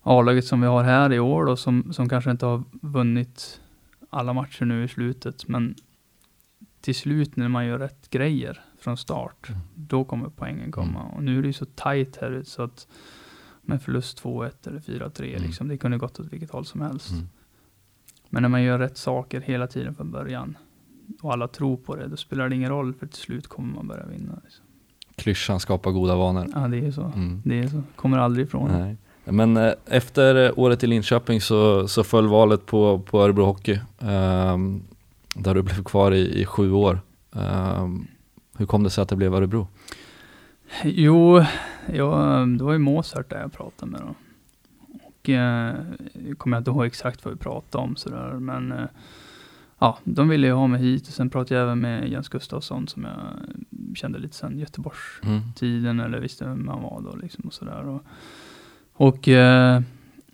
[0.02, 3.62] A-laget som vi har här i år då, som, som kanske inte har vunnit
[4.10, 5.76] alla matcher nu i slutet, men
[6.82, 9.62] till slut när man gör rätt grejer från start, mm.
[9.76, 11.00] då kommer poängen komma.
[11.02, 11.14] Mm.
[11.14, 12.88] Och nu är det ju så tight här ute så att
[13.62, 15.44] med förlust 2-1 eller 4-3, mm.
[15.44, 17.12] liksom, det kunde gått åt vilket håll som helst.
[17.12, 17.28] Mm.
[18.30, 20.58] Men när man gör rätt saker hela tiden från början
[21.22, 23.88] och alla tror på det, då spelar det ingen roll för till slut kommer man
[23.88, 24.40] börja vinna.
[24.44, 24.66] Liksom.
[25.16, 26.48] Klyschan skapar goda vanor.
[26.54, 27.02] Ja, det är så.
[27.02, 27.42] Mm.
[27.46, 27.84] Det är så.
[27.96, 28.72] Kommer aldrig ifrån.
[28.72, 28.98] Nej.
[29.24, 33.80] Men eh, efter året i Linköping så, så föll valet på, på Örebro Hockey.
[34.00, 34.84] Um,
[35.36, 37.00] där du blev kvar i, i sju år.
[37.32, 38.08] Um,
[38.58, 39.68] hur kom det sig att det blev Örebro?
[40.84, 41.44] Jo,
[41.94, 44.16] jag, det var ju Mozart där jag pratade med dem.
[45.04, 45.76] Och eh,
[46.38, 48.86] kommer jag inte ihåg exakt vad vi pratade om sådär, men eh,
[49.80, 52.88] ja, de ville ju ha mig hit och sen pratade jag även med Jens Gustafsson
[52.88, 56.06] som jag kände lite sen Göteborgstiden mm.
[56.06, 57.88] eller visste vem han var då liksom och sådär.
[57.88, 58.04] Och,
[58.94, 59.82] och eh,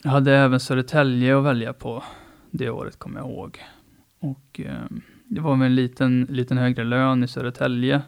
[0.03, 2.03] jag hade även Södertälje att välja på
[2.51, 3.59] det året kommer jag ihåg.
[4.19, 4.85] Och eh,
[5.25, 8.01] det var väl en liten, liten högre lön i Södertälje.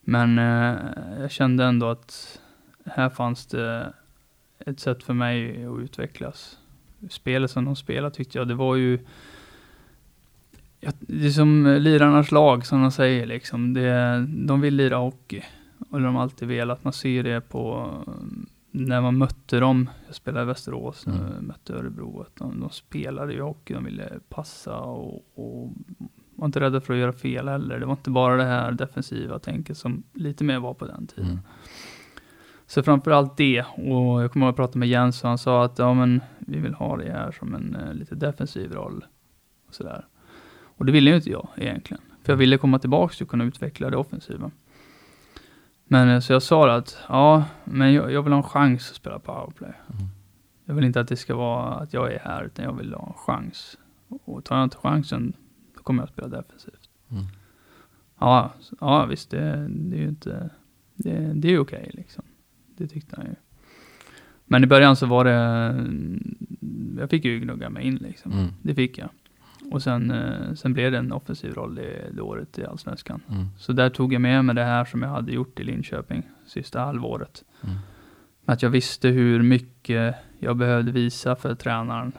[0.00, 0.76] Men eh,
[1.20, 2.40] jag kände ändå att
[2.84, 3.92] här fanns det
[4.58, 6.58] ett sätt för mig att utvecklas.
[7.10, 8.98] Spelet som de spelade tyckte jag, det var ju
[10.80, 13.74] ja, det är som lirarnas lag som de säger liksom.
[13.74, 15.42] Det, de vill lira hockey.
[15.90, 16.84] Och de har alltid velat.
[16.84, 17.92] Man ser det på
[18.70, 21.20] när man mötte dem, jag spelade i Västerås, mm.
[21.40, 25.72] mötte Örebro, att de, de spelade ju hockey, de ville passa och, och
[26.34, 27.80] var inte rädda för att göra fel heller.
[27.80, 31.30] Det var inte bara det här defensiva tänket som lite mer var på den tiden.
[31.30, 31.42] Mm.
[32.66, 35.78] Så framförallt det, och jag kommer ihåg att prata med Jens och han sa att
[35.78, 39.04] ja men vi vill ha det här som en uh, lite defensiv roll.
[39.68, 40.06] Och sådär.
[40.78, 42.02] Och det ville ju inte jag egentligen.
[42.22, 42.38] För jag mm.
[42.38, 44.50] ville komma tillbaka och kunna utveckla det offensiva.
[45.84, 48.96] Men eh, så jag sa att, ja, men jag, jag vill ha en chans att
[48.96, 49.72] spela powerplay.
[49.86, 50.08] Mm.
[50.64, 53.06] Jag vill inte att det ska vara att jag är här, utan jag vill ha
[53.06, 53.78] en chans.
[54.08, 55.32] Och tar jag inte chansen,
[55.76, 56.88] då kommer jag att spela defensivt.
[57.10, 57.24] Mm.
[58.18, 60.50] Ja, ja, visst, det, det är ju inte,
[60.94, 62.24] det, det är ju okej okay, liksom.
[62.76, 63.34] Det tyckte han ju.
[64.44, 65.86] Men i början så var det,
[67.00, 68.32] jag fick ju gnugga mig in liksom.
[68.32, 68.48] Mm.
[68.62, 69.08] Det fick jag.
[69.70, 73.22] Och sen, eh, sen blev det en offensiv roll det, det året i Allsvenskan.
[73.28, 73.46] Mm.
[73.58, 76.80] Så där tog jag med mig det här som jag hade gjort i Linköping sista
[76.80, 77.44] halvåret.
[77.64, 77.76] Mm.
[78.44, 82.12] Att jag visste hur mycket jag behövde visa för tränaren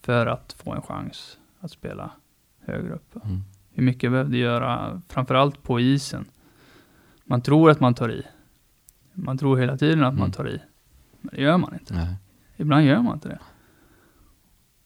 [0.00, 2.10] för att få en chans att spela
[2.60, 3.16] högre upp.
[3.24, 3.40] Mm.
[3.72, 6.24] Hur mycket jag behövde göra, framförallt på isen.
[7.24, 8.26] Man tror att man tar i.
[9.12, 10.32] Man tror hela tiden att man mm.
[10.32, 10.60] tar i.
[11.20, 11.94] Men det gör man inte.
[11.94, 12.16] Nej.
[12.56, 13.38] Ibland gör man inte det.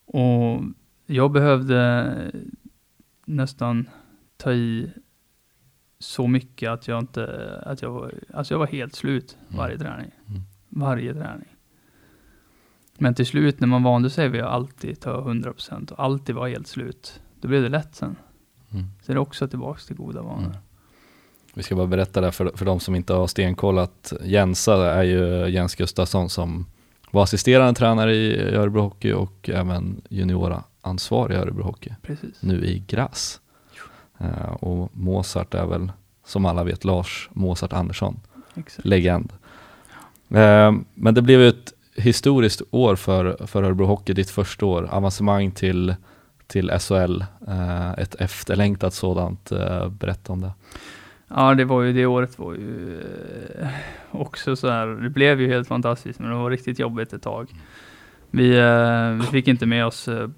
[0.04, 0.62] Och
[1.06, 2.32] jag behövde
[3.24, 3.88] nästan
[4.36, 4.90] ta i
[5.98, 9.58] så mycket att jag inte, att jag var, alltså jag var helt slut mm.
[9.58, 10.10] varje träning.
[10.28, 10.42] Mm.
[10.68, 11.48] Varje träning.
[12.98, 16.48] Men till slut när man vande sig vid att alltid ta 100% och alltid vara
[16.48, 18.16] helt slut, då blev det lätt sen.
[18.70, 18.84] Mm.
[19.02, 20.46] Så det är också tillbaks till goda vanor.
[20.46, 20.56] Mm.
[21.54, 25.02] Vi ska bara berätta det för, för de som inte har stenkoll att Jensa är
[25.02, 26.66] ju Jens Gustafsson som
[27.12, 31.90] var assisterande tränare i Örebro Hockey och även juniora ansvarig i Örebro Hockey.
[32.02, 32.42] Precis.
[32.42, 33.40] Nu i Gräs.
[34.20, 35.92] Uh, och Mozart är väl,
[36.24, 38.20] som alla vet, Lars Mozart Andersson.
[38.54, 38.86] Exakt.
[38.86, 39.32] Legend.
[40.30, 44.88] Uh, men det blev ett historiskt år för, för Örebro Hockey, ditt första år.
[44.90, 45.94] Avancemang till,
[46.46, 49.52] till SHL, uh, eh, ett efterlängtat sådant.
[49.90, 50.52] berätta om det.
[51.34, 53.00] Ja, det var ju det året var ju
[53.60, 53.68] eh,
[54.10, 54.86] också så här.
[54.86, 57.50] Det blev ju helt fantastiskt, men det var riktigt jobbigt ett tag.
[58.30, 60.28] Vi, eh, vi fick inte med oss, eh,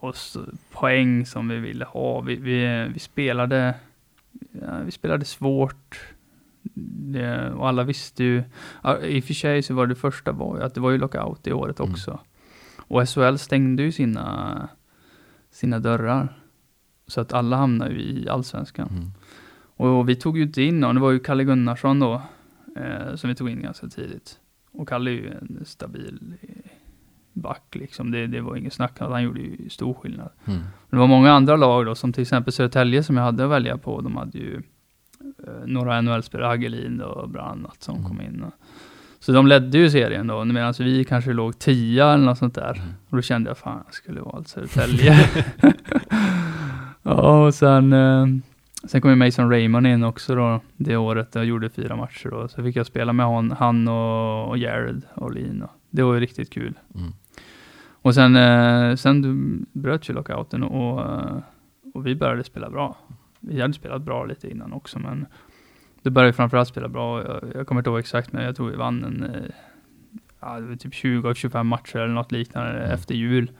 [0.00, 0.36] oss
[0.72, 2.20] poäng som vi ville ha.
[2.20, 3.74] Vi, vi, vi spelade,
[4.52, 6.00] ja, vi spelade svårt.
[7.12, 8.42] Det, och alla visste ju,
[9.02, 11.46] i och för sig så var det första var ju att det var ju lockout
[11.46, 11.92] i året Mm.
[11.92, 12.20] också.
[12.76, 14.68] Och SHL stängde ju sina,
[15.50, 16.38] sina dörrar.
[17.06, 18.88] Så att alla hamnade ju i allsvenskan.
[18.90, 19.10] Mm.
[19.76, 22.22] Och vi tog ju inte in någon, det var ju Kalle Gunnarsson då,
[22.76, 24.38] eh, som vi tog in ganska tidigt.
[24.72, 26.48] Och Kalle är ju en stabil eh,
[27.32, 30.30] back liksom, det, det var inget snack, han gjorde ju stor skillnad.
[30.44, 30.60] Mm.
[30.90, 33.78] Det var många andra lag då, som till exempel Södertälje som jag hade att välja
[33.78, 34.62] på, de hade ju
[35.20, 38.08] eh, några NHL-spelare, Hagelin och bland annat, som Mm.
[38.08, 38.42] kom in.
[38.42, 38.52] Och,
[39.18, 42.74] så de ledde ju serien då, medan vi kanske låg tia eller något sånt där.
[42.74, 42.88] Mm.
[43.08, 45.16] Och då kände jag, fan, jag skulle valt Södertälje.
[47.02, 48.26] ja, och sen, eh,
[48.84, 51.34] sen kom ju Mason Raymond in också då, det året.
[51.34, 52.48] Jag gjorde fyra matcher då.
[52.48, 55.02] Så fick jag spela med hon, han och, och Jared.
[55.14, 55.32] Och
[55.90, 56.78] det var ju riktigt kul.
[56.94, 57.12] Mm.
[57.90, 61.36] Och sen, eh, sen bröt ju lockouten och, eh,
[61.94, 62.96] och vi började spela bra.
[63.40, 65.26] Vi hade spelat bra lite innan också, men
[66.02, 67.22] då började framförallt spela bra.
[67.22, 69.50] Jag, jag kommer inte ihåg exakt, men jag tror vi vann en, eh,
[70.40, 72.90] ja, det var typ 20 av 25 matcher eller något liknande Mm.
[72.90, 73.50] efter jul.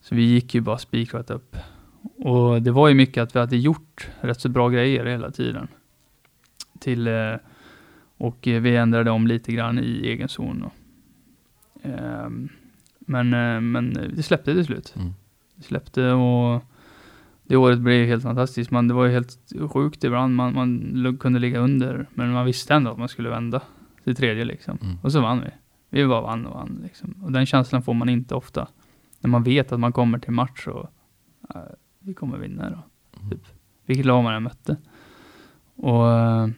[0.00, 1.56] Så vi gick ju bara spikrat upp.
[2.02, 5.68] Och det var ju mycket att vi hade gjort rätt så bra grejer hela tiden.
[6.78, 7.34] Till, eh,
[8.16, 10.62] och eh, vi ändrade om lite grann i egen zon.
[10.62, 10.72] Och,
[11.82, 12.48] ehm,
[12.98, 14.94] men, eh, men det släppte till slut.
[14.96, 15.14] Mm.
[15.54, 16.62] Det släppte och
[17.42, 18.70] det året blev helt fantastiskt.
[18.70, 19.38] Man, det var ju helt
[19.70, 20.34] sjukt ibland.
[20.34, 23.62] Man, man kunde ligga under, men man visste ändå att man skulle vända
[24.04, 24.78] till tredje liksom.
[24.82, 24.98] Mm.
[25.02, 25.50] Och så vann vi.
[25.90, 27.14] Vi bara vann och vann liksom.
[27.22, 28.68] Och den känslan får man inte ofta.
[29.20, 30.90] När man vet att man kommer till match och
[31.54, 31.60] äh,
[32.02, 32.82] vi kommer vinna då.
[33.18, 33.30] Mm.
[33.30, 33.42] Typ.
[33.86, 34.76] Vilket lag man än mötte.
[35.76, 36.48] Och äh,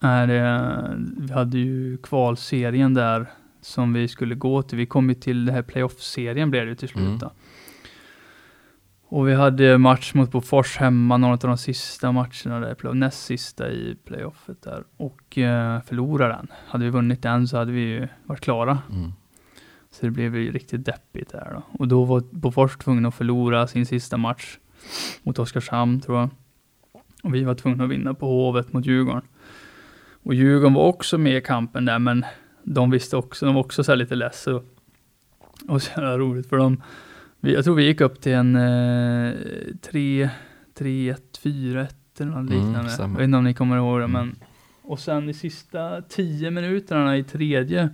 [0.00, 4.78] är det, vi hade ju kvalserien där som vi skulle gå till.
[4.78, 7.34] Vi kom ju till det här playoff-serien blev det ju till slut Mm.
[9.14, 13.70] Och vi hade match mot Bofors hemma, några av de sista matcherna där, näst sista
[13.70, 14.84] i playoffet där.
[14.96, 16.46] Och eh, förlorade den.
[16.66, 18.78] Hade vi vunnit den så hade vi ju varit klara.
[18.90, 19.12] Mm.
[19.92, 21.62] Så det blev ju riktigt deppigt där då.
[21.78, 24.58] Och då var Bofors tvungna att förlora sin sista match
[25.22, 26.30] mot Oskarshamn tror jag.
[27.22, 29.22] Och vi var tvungna att vinna på Hovet mot Djurgården.
[30.22, 32.24] Och Djurgården var också med i kampen där, men
[32.62, 34.46] de visste också, de var också så lite less.
[34.46, 34.64] Och,
[35.68, 36.82] och så jävla roligt för dem.
[37.40, 39.32] Vi, jag tror vi gick upp till en eh,
[39.82, 40.30] 3,
[40.74, 42.90] 3, 1, 4, 1 eller något Mm, liknande.
[42.90, 43.14] stämmer.
[43.14, 44.12] jag vet inte om ni kommer ihåg det, Mm.
[44.26, 44.36] men
[44.82, 47.88] och sen de sista 10 minuterna i tredje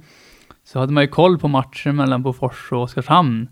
[0.69, 3.49] så hade man ju koll på matchen mellan Bofors och Oskarshamn.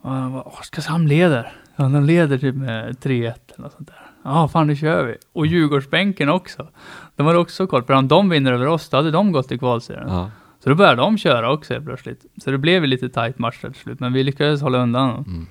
[0.00, 1.52] Och bara, Oskarshamn leder.
[1.76, 4.10] Ja, de leder typ med 3-1 eller något sånt där.
[4.24, 5.16] Ja, fan nu kör vi.
[5.32, 6.68] Och Djurgårdsbänken också.
[7.16, 9.58] De hade också koll, för om de vinner över oss, då hade de gått till
[9.58, 10.08] kvalserien.
[10.08, 10.30] Ja.
[10.58, 12.26] Så då började de köra också helt plötsligt.
[12.44, 15.10] Så det blev ju lite tight match där till slut, men vi lyckades hålla undan.
[15.10, 15.46] Mm.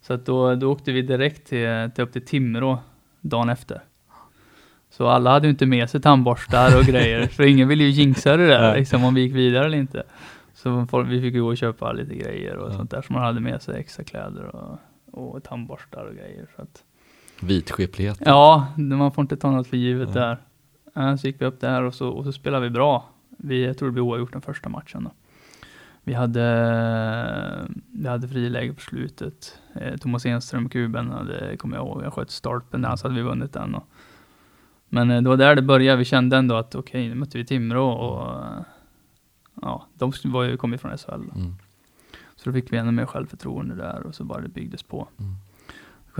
[0.00, 2.78] Så att då, då åkte vi direkt till, till upp till Timrå
[3.20, 3.82] dagen efter.
[4.98, 8.36] Så alla hade ju inte med sig tandborstar och grejer, för ingen ville ju jinxa
[8.36, 10.02] det där, liksom om vi gick vidare eller inte.
[10.54, 12.76] Så folk, vi fick ju gå och köpa lite grejer och Ja.
[12.76, 14.78] sånt där, så man hade med sig extra kläder och,
[15.34, 16.46] och tandborstar och grejer.
[16.56, 16.82] Så att,
[17.40, 18.18] Vitskeplighet.
[18.24, 20.36] ja, man får inte ta något för givet Ja.
[20.94, 21.16] där.
[21.16, 23.04] Så gick vi upp där och så, och så spelade vi bra.
[23.38, 25.10] Vi, jag tror det blev oavgjort den första matchen då.
[26.04, 29.58] Vi hade, vi hade friläge på slutet.
[29.74, 33.22] Eh, Thomas Enström, kuben, hade, kommer jag ihåg, jag sköt stolpen där, så hade vi
[33.28, 33.74] vunnit den.
[33.74, 33.88] Och,
[34.88, 35.98] men eh, det var där det började.
[35.98, 38.62] Vi kände ändå att okej, nu mötte vi Timrå och eh,
[39.62, 41.10] ja, de var ju, kom ju från SHL.
[41.10, 41.40] Då.
[41.40, 41.54] Mm.
[42.36, 45.08] Så då fick vi ännu mer självförtroende där och så bara det byggdes på.
[45.18, 45.34] Mm.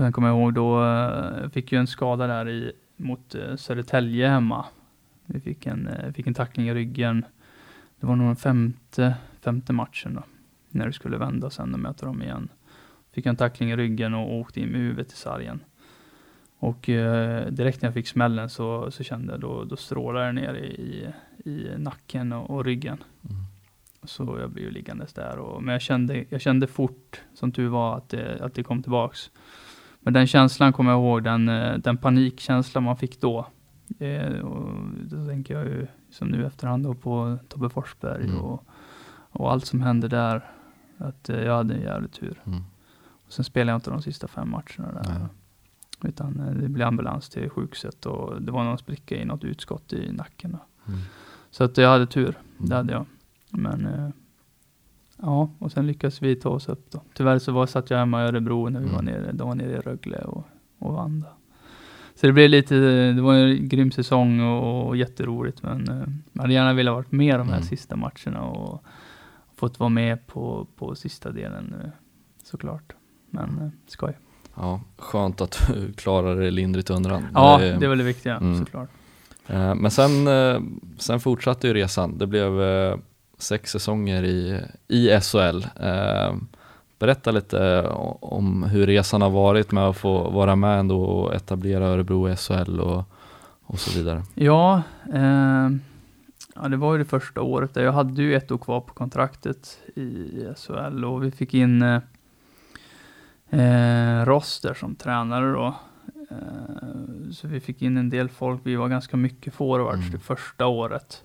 [0.05, 4.29] Jag kommer ihåg då, eh, jag fick ju en skada där i, mot eh, Södertälje
[4.29, 4.65] hemma.
[5.25, 7.25] Vi fick en, eh, fick en tackling i ryggen.
[7.99, 10.23] Det var nog den femte, femte matchen då.
[10.69, 12.49] När det skulle vända sen och möta dem igen.
[13.11, 15.59] Fick en tackling i ryggen och åkte in med huvudet i sargen.
[16.59, 20.31] Och eh, direkt när jag fick smällen så, så kände jag då, då strålade det
[20.31, 21.07] ner i,
[21.45, 22.97] i nacken och, och ryggen.
[23.29, 23.43] Mm.
[24.03, 25.37] Så jag blev ju liggandes där.
[25.37, 28.83] Och, men jag kände, jag kände fort, som tur var, att det, att det kom
[28.83, 29.31] tillbaks.
[29.99, 33.47] Men den känslan kommer jag ihåg, den, eh, den panikkänslan man fick då.
[33.99, 38.37] Eh, och då tänker jag ju, som nu efterhand då, på Tobbe Forsberg Mm.
[38.37, 38.65] och,
[39.31, 40.51] och allt som hände där.
[40.97, 42.41] Att eh, jag hade en jävlig tur.
[42.45, 42.59] Mm.
[43.25, 45.19] Och sen spelade jag inte de sista fem matcherna där.
[45.19, 45.27] Nej.
[46.03, 49.93] Utan eh, det blev ambulans till sjukhuset och det var någon spricka i något utskott
[49.93, 50.57] i nacken.
[50.87, 50.99] Mm.
[51.51, 52.77] Så att jag hade tur, det Mm.
[52.77, 53.05] hade jag.
[53.49, 54.09] Men eh,
[55.17, 57.01] ja, och sen lyckades vi ta oss upp då.
[57.13, 58.95] Tyvärr så var, satt jag hemma i Örebro när vi Mm.
[58.95, 60.47] var nere, de var nere i Rögle och,
[60.79, 61.19] och vann.
[61.19, 61.27] då.
[62.15, 62.75] Så det blev lite,
[63.11, 65.95] det var en grym säsong och, och jätteroligt men eh,
[66.33, 67.67] man hade gärna velat varit med de här Mm.
[67.67, 68.83] sista matcherna och
[69.55, 71.89] fått vara med på, på sista delen eh,
[72.43, 72.93] såklart.
[73.29, 74.17] Men eh, skoj.
[74.59, 77.27] Ja, skönt att du klarade det lindrigt undan.
[77.33, 78.57] Ja, Det- det är väl det viktiga Mm.
[78.65, 78.89] såklart.
[79.47, 80.59] Eh, Men sen, eh,
[80.97, 82.17] sen fortsatte ju resan.
[82.17, 82.95] Det blev eh,
[83.37, 85.65] sex säsonger i, i SHL.
[86.99, 87.81] Berätta lite
[88.19, 92.35] om hur resan har varit med att få vara med ändå och etablera Örebro i
[92.35, 93.03] SHL och,
[93.63, 94.23] och så vidare.
[94.35, 94.81] Ja,
[95.13, 95.69] eh,
[96.55, 97.83] ja, det var ju det första året där.
[97.83, 101.99] Jag hade ju ett år kvar på kontraktet i SHL och vi fick in eh,
[103.49, 105.75] eh, Roster som tränare då.
[106.31, 108.61] Eh, så vi fick in en del folk.
[108.63, 110.11] Vi var ganska mycket forwards Mm.
[110.11, 111.23] det första året.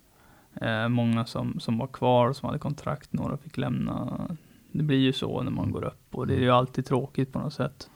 [0.61, 4.21] Eh, många som, som var kvar, som hade kontrakt, några fick lämna.
[4.73, 7.39] Det blir ju så när man går upp och det är ju alltid tråkigt på
[7.39, 7.91] något sätt.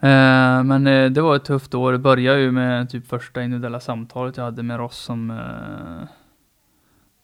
[0.00, 1.92] Eh, men eh, det var ett tufft år.
[1.92, 6.08] Det började ju med typ första individuella samtalet jag hade med Ross som, eh,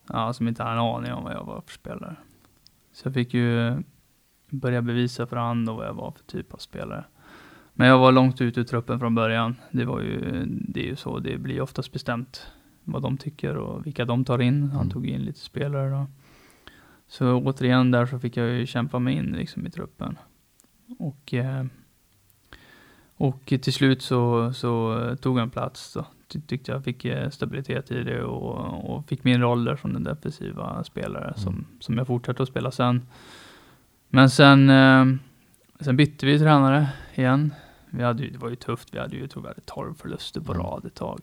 [0.09, 2.15] ja, som inte hade en aning om vad jag var för spelare.
[2.93, 3.77] Så jag fick ju
[4.53, 7.03] börja bevisa för han då vad jag var för typ av spelare.
[7.73, 9.55] Men jag var långt ut ur truppen från början.
[9.71, 12.47] Det var ju, det är ju så, det blir oftast bestämt
[12.83, 14.63] vad de tycker och vilka de tar in.
[14.63, 14.89] Han Mm.
[14.89, 16.07] tog in lite spelare då.
[17.07, 20.17] Så återigen där så fick jag ju kämpa mig in liksom i truppen.
[20.99, 21.65] Och, eh,
[23.15, 26.05] och till slut så, så tog en plats då.
[26.27, 29.93] Ty- Tyckte jag fick eh, stabilitet i det och, och fick min roll där som
[29.93, 33.01] den defensiva spelare som, som jag fortsatte att spela sen.
[34.15, 35.05] Men sen, eh,
[35.79, 37.53] sen bytte vi tränare igen.
[37.89, 39.93] Vi hade ju, det var ju tufft, vi hade ju, jag tror vi hade 12
[39.93, 40.65] förluster på Mm.
[40.65, 41.19] rad ett tag.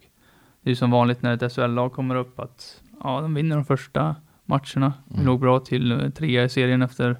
[0.63, 3.65] Det är ju som vanligt när ett SHL-lag kommer upp att ja, de vinner de
[3.65, 4.93] första matcherna.
[5.09, 5.27] Vi Mm.
[5.27, 7.17] låg bra till eh, trea i serien efter,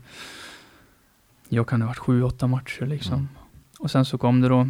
[1.49, 3.15] jag kan det ha varit sju, åtta matcher liksom.
[3.15, 3.29] Mm.
[3.79, 4.69] Och sen så kom det då,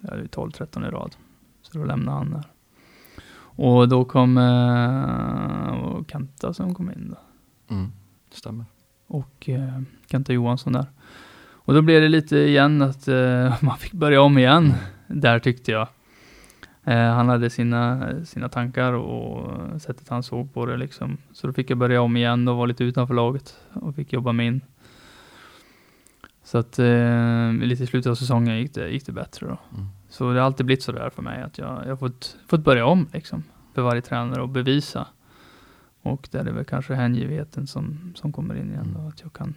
[0.00, 1.16] det hade vi 12-13 i rad.
[1.62, 2.44] Så då lämnade han där.
[3.56, 7.16] Och då kom eh, Kenta som kom in då
[7.74, 7.92] Mm.
[8.30, 8.64] Stämmer.
[9.14, 10.86] Och eh, Kenta Johansson där.
[11.52, 14.74] Och då blev det lite igen att eh, man fick börja om igen,
[15.06, 15.88] där tyckte jag.
[16.84, 21.16] Eh, han hade sina, sina tankar och sättet han såg på det liksom.
[21.32, 24.32] Så då fick jag börja om igen och vara lite utanför laget och fick jobba
[24.32, 24.60] mig in.
[26.44, 29.58] Så att eh, lite i slutet av säsongen gick det, gick det bättre då.
[29.74, 29.86] Mm.
[30.08, 32.64] Så det har alltid blivit så där för mig att jag, jag har fått, fått
[32.64, 33.42] börja om liksom.
[33.74, 35.06] För varje tränare och bevisa.
[36.04, 39.08] Och där är väl kanske hängivenheten som, som kommer in igen då.
[39.08, 39.54] Att jag kan,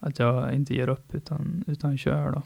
[0.00, 2.42] att jag inte ger upp utan, utan kör då.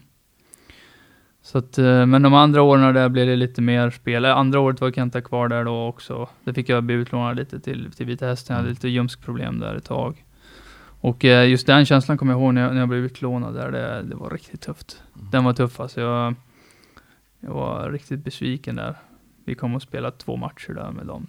[1.41, 4.25] Så att, eh, men de andra åren där blev det lite mer spel.
[4.25, 6.29] Eh, Andra året var Kenta kvar där då också.
[6.43, 8.53] Där fick jag bli utlånad lite till, till Vita Hästen.
[8.53, 8.73] Jag hade Mm.
[8.73, 10.25] lite ljumskproblem där ett tag.
[11.01, 13.71] Och eh, just den känslan kommer jag ihåg när jag, när jag blev utlånad där.
[13.71, 15.03] Det, det var riktigt tufft.
[15.15, 15.31] Mm.
[15.31, 16.01] Den var tuff alltså.
[16.01, 16.35] Jag,
[17.39, 18.95] jag var riktigt besviken där.
[19.45, 21.27] Vi kom och spelade två matcher där med dem.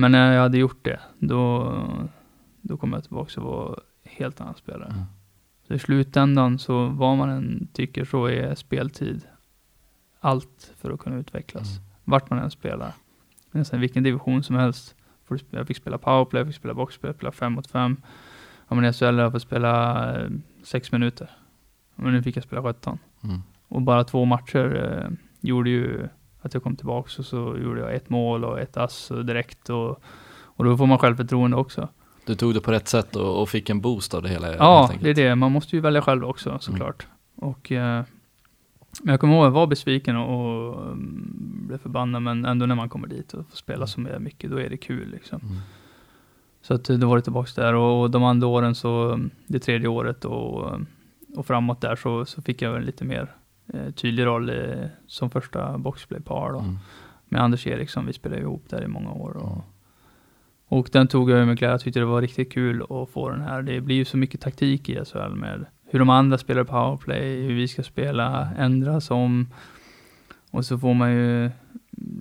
[0.00, 1.74] Men när jag hade gjort det, då,
[2.60, 4.90] då kom jag tillbaka och var helt annan spelare.
[4.90, 5.04] Mm.
[5.66, 9.26] Så i slutändan, så vad man än tycker, så är speltid
[10.20, 11.70] allt för att kunna utvecklas.
[11.70, 11.90] Mm.
[12.04, 12.92] Vart man än spelar.
[13.50, 14.94] Nästan vilken division som helst.
[15.50, 17.96] Jag fick spela powerplay, jag fick spela boxplay, jag fick spela fem mot fem.
[18.68, 20.30] Ja, men i SHL har jag fått spela eh,
[20.62, 21.30] sex minuter.
[21.94, 22.98] Men nu fick jag spela 17.
[23.24, 23.42] Mm.
[23.68, 25.10] Och bara två matcher eh,
[25.40, 26.08] gjorde ju
[26.42, 30.02] att jag kom tillbaka och så gjorde jag ett mål och ett ass direkt och,
[30.42, 31.88] och då får man självförtroende också.
[32.26, 34.90] Du tog det på rätt sätt och, och fick en boost av det hela Ja,
[35.00, 35.34] det är det.
[35.34, 37.06] Man måste ju välja själv också såklart.
[37.36, 38.04] Och, eh,
[39.02, 42.66] men jag kommer ihåg att jag var besviken och, och mm, blev förbannad, men ändå
[42.66, 45.40] när man kommer dit och får spela så med mycket, då är det kul liksom.
[45.42, 45.58] Mm.
[46.62, 49.58] Så att då var det tillbaka där och, och de andra åren så, mm, det
[49.58, 50.80] tredje året och,
[51.36, 53.34] och framåt där så, så fick jag en lite mer
[53.94, 56.58] tydlig roll eh, som första boxplaypar då.
[56.58, 56.78] Mm.
[57.28, 59.36] Med Anders Eriksson, vi spelade ihop där i många år.
[59.36, 59.64] Och,
[60.78, 63.40] och den tog jag med glädje, jag tyckte det var riktigt kul att få den
[63.40, 63.62] här.
[63.62, 67.54] Det blir ju så mycket taktik i SHL med hur de andra spelar powerplay, hur
[67.54, 69.48] vi ska spela, ändras om.
[70.50, 71.50] Och så får man ju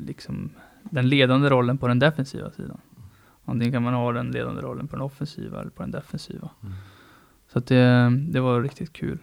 [0.05, 0.49] liksom
[0.83, 2.81] den ledande rollen på den defensiva sidan.
[3.45, 6.49] Antingen kan man ha den ledande rollen på den offensiva eller på den defensiva.
[6.63, 6.73] Mm.
[7.47, 9.17] Så att det, det var riktigt kul.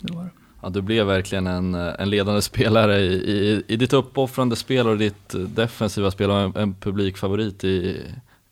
[0.00, 0.30] Det var det.
[0.62, 4.98] Ja, du blev verkligen en, en ledande spelare i, i, i ditt uppoffrande spel och
[4.98, 8.02] ditt defensiva spel och en, en publikfavorit i,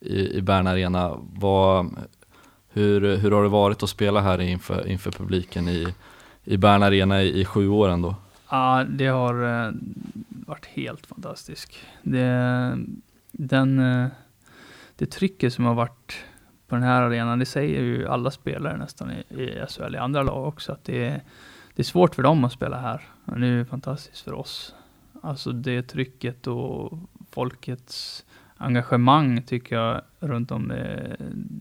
[0.01, 1.17] i, i Bern Arena.
[1.33, 1.97] Vad,
[2.69, 5.95] hur, hur har det varit att spela här inför, inför publiken i,
[6.45, 8.15] i Bern Arena i, i sju år ändå?
[8.51, 9.73] Ja, det har eh,
[10.29, 11.73] varit helt fantastiskt.
[12.03, 12.79] Det,
[13.33, 14.07] den, eh,
[14.97, 16.25] det trycket som har varit
[16.69, 20.23] på den här arenan, det säger ju alla spelare nästan i, i SHL, i andra
[20.23, 21.23] lag också, att det är,
[21.79, 23.03] det är svårt för dem att spela här.
[23.25, 24.75] Men det är fantastiskt för oss
[25.23, 26.99] Alltså det trycket och
[27.31, 28.25] folkets
[28.57, 31.17] engagemang tycker jag runt om det,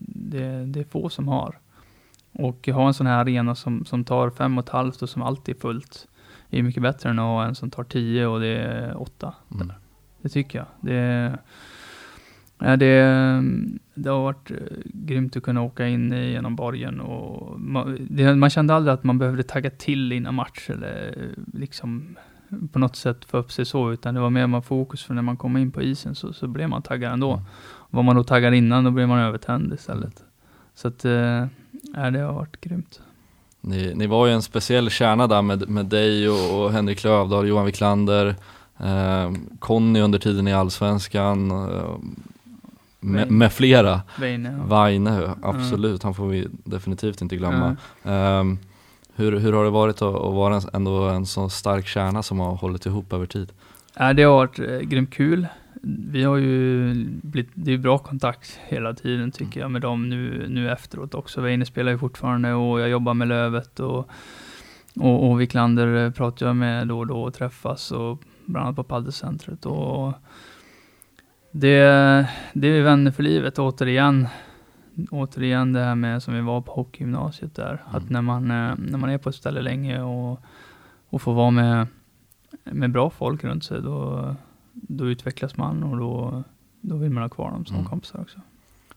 [0.06, 1.58] det, det är få som har.
[2.32, 5.22] Och ha en sån här arena som, som tar fem och ett halvt och som
[5.22, 6.08] alltid är fullt
[6.50, 9.34] är mycket bättre än att ha en som tar tio och det är åtta.
[9.54, 9.72] Mm.
[10.22, 10.66] Det tycker jag.
[10.80, 11.38] Det,
[12.58, 13.42] ja, det,
[13.94, 18.50] det har varit eh, grymt att kunna åka in genom borgen och man, det, man
[18.50, 21.14] kände aldrig att man behövde tagga till innan match eller
[21.52, 22.16] liksom
[22.72, 25.22] på något sätt få upp sig så, utan det var mer man fokus för när
[25.22, 27.32] man kom in på isen så, så blev man taggad ändå.
[27.32, 27.44] Mm.
[27.90, 30.24] Var man då taggad innan, då blev man övertänd istället.
[30.74, 31.46] Så att, eh,
[31.94, 33.00] ja, det har varit grymt.
[33.60, 37.48] Ni, ni var ju en speciell kärna där med, med dig och, och Henrik Lövdahl,
[37.48, 38.34] Johan Wiklander,
[38.78, 41.96] eh, Conny under tiden i Allsvenskan, eh,
[43.00, 44.00] med, med flera.
[44.20, 44.64] Weine, ja.
[44.64, 47.76] Vaine, absolut, han får vi definitivt inte glömma.
[48.02, 48.10] Ja.
[48.10, 48.58] Ehm,
[49.14, 52.38] hur, hur har det varit att, att vara en, ändå en så stark kärna som
[52.38, 53.52] har hållit ihop över tid?
[53.96, 55.46] Ja, det har varit eh, grymt kul.
[55.82, 60.46] Vi har ju blivit, det är bra kontakt hela tiden tycker jag med dem nu,
[60.48, 61.40] nu efteråt också.
[61.40, 64.08] Weine spelar ju fortfarande och jag jobbar med Lövet och,
[64.96, 68.76] och, och Wiklander eh, pratar jag med då och då och träffas och bland annat
[68.76, 70.12] på paddelcentret och
[71.50, 71.80] det,
[72.52, 74.28] det är vänner för livet återigen.
[75.10, 77.96] Återigen det här med som vi var på hockeygymnasiet där, Mm.
[77.96, 80.40] att när man, eh, när man är på ett ställe länge och,
[81.08, 81.86] och får vara med,
[82.64, 84.34] med bra folk runt sig, då,
[84.72, 86.42] då utvecklas man och då,
[86.80, 87.88] då vill man ha kvar dem som Mm.
[87.88, 88.40] kompisar också.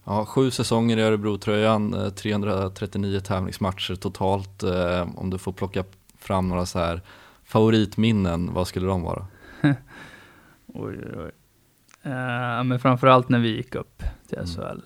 [0.03, 4.63] Ja, sju säsonger i Örebro-tröjan, eh, 339 tävlingsmatcher totalt.
[4.63, 5.83] Eh, om du får plocka
[6.17, 7.01] fram några så här
[7.43, 9.25] favoritminnen, vad skulle de vara?
[9.61, 9.75] Oj,
[11.03, 11.31] oj, oj.
[12.03, 14.47] Eh, men framförallt när vi gick upp till Mm.
[14.47, 14.81] SHL.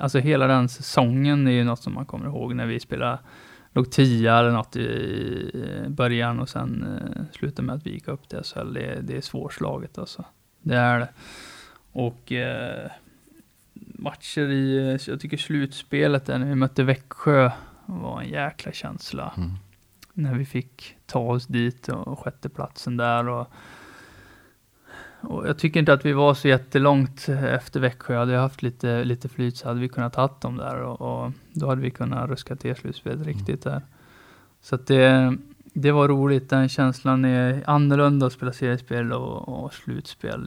[0.00, 3.18] Alltså hela den säsongen är ju något som man kommer ihåg när vi spelade,
[3.72, 6.84] låg tia eller något i början och sen
[7.16, 8.72] eh, slutade med att vi gick upp till SHL.
[8.72, 10.24] Det, det är svårslaget alltså.
[10.62, 11.08] Det är det.
[11.92, 12.90] Och eh,
[13.74, 17.50] matcher i, jag tycker slutspelet där när vi mötte Växjö
[17.86, 19.50] var en jäkla känsla Mm.
[20.12, 23.28] när vi fick ta oss dit och sjätteplatsen där.
[23.28, 23.46] Och,
[25.26, 28.18] och jag tycker inte att vi var så jättelångt efter Växjö.
[28.18, 31.32] Hade vi haft lite, lite flyt så hade vi kunnat ta dem där och, och
[31.52, 33.82] då hade vi kunnat ruska till slutspelet riktigt där.
[34.62, 36.50] Så att det, det var roligt.
[36.50, 40.44] Den känslan är annorlunda att spela seriespel och, och slutspel.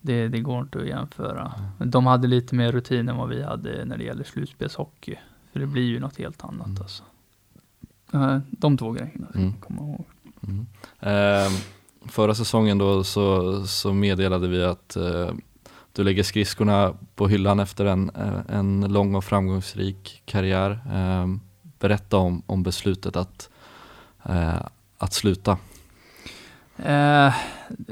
[0.00, 1.52] Det, det, går inte att jämföra.
[1.78, 5.16] Men de hade lite mer rutin än vad vi hade när det gäller slutspelshockey.
[5.52, 6.82] För det blir ju något helt annat Mm.
[6.82, 7.02] alltså.
[8.12, 9.52] Eh, De två grejerna ska Mm.
[9.60, 10.04] komma ihåg.
[10.42, 10.66] Mm.
[11.00, 11.52] Eh,
[12.08, 15.30] förra säsongen då så, så meddelade vi att eh,
[15.92, 20.70] du lägger skridskorna på hyllan efter en, eh, en lång och framgångsrik karriär.
[20.92, 21.26] Eh,
[21.78, 23.50] berätta om, om beslutet att,
[24.24, 24.62] eh,
[24.98, 25.58] att sluta.
[26.76, 27.34] Eh,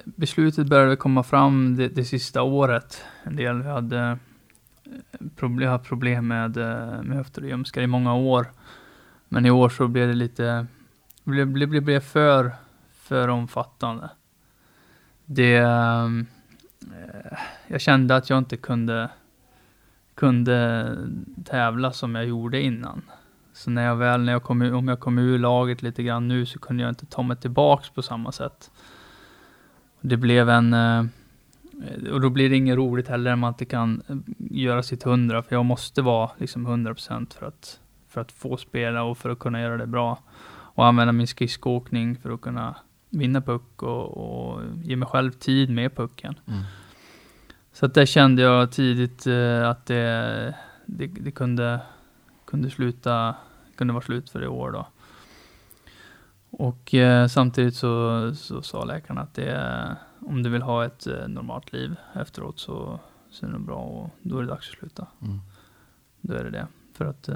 [0.04, 3.02] beslutet började komma fram det, det sista året.
[3.22, 7.86] En del vi hade eh, problem, haft problem med, eh, med höfter och ljumskar i
[7.86, 8.46] många år.
[9.28, 10.66] Men i år så blev det lite,
[11.24, 12.52] blev, blev, blev för,
[13.10, 14.10] för omfattande.
[15.24, 16.26] Det, ehm,
[16.82, 17.38] eh,
[17.68, 19.10] jag kände att jag inte kunde,
[20.14, 20.96] kunde
[21.44, 23.02] tävla som jag gjorde innan.
[23.52, 26.28] Så när jag väl, när jag kom, ur- om jag kom ur laget lite grann
[26.28, 28.70] nu så kunde jag inte ta mig tillbaks på samma sätt.
[30.00, 31.04] Det blev en, eh,
[32.12, 35.42] och då blir det inget roligt heller när man inte kan eh, göra sitt hundra,
[35.42, 39.38] för jag måste vara liksom 100% för att, för att få spela och för att
[39.38, 40.18] kunna göra det bra.
[40.74, 42.74] Och använda min skridskoåkning för att kunna
[43.10, 46.34] vinna puck och, och ge mig själv tid med pucken.
[46.46, 46.62] Mm.
[47.72, 50.54] Så att där kände jag tidigt eh, att det,
[50.86, 51.80] det, det kunde,
[52.44, 53.34] kunde sluta,
[53.76, 54.86] kunde vara slut för det år då.
[56.50, 61.28] Och eh, samtidigt så, så sa läkarna att det, om du vill ha ett eh,
[61.28, 63.00] normalt liv efteråt så,
[63.30, 65.06] så är det bra och då är det dags att sluta.
[65.22, 65.40] Mm.
[66.20, 66.66] Då är det det.
[66.94, 67.28] För att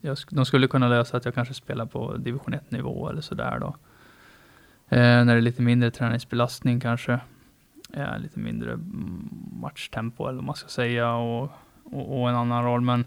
[0.00, 3.58] jag, de skulle kunna lösa att jag kanske spelar på division 1 nivå eller sådär
[3.60, 3.76] då.
[4.92, 7.20] Eh, när det är lite mindre träningsbelastning kanske.
[7.92, 8.78] Eh, lite mindre
[9.52, 11.50] matchtempo eller vad man ska säga och,
[11.84, 12.80] och, och en annan roll.
[12.80, 13.04] Men,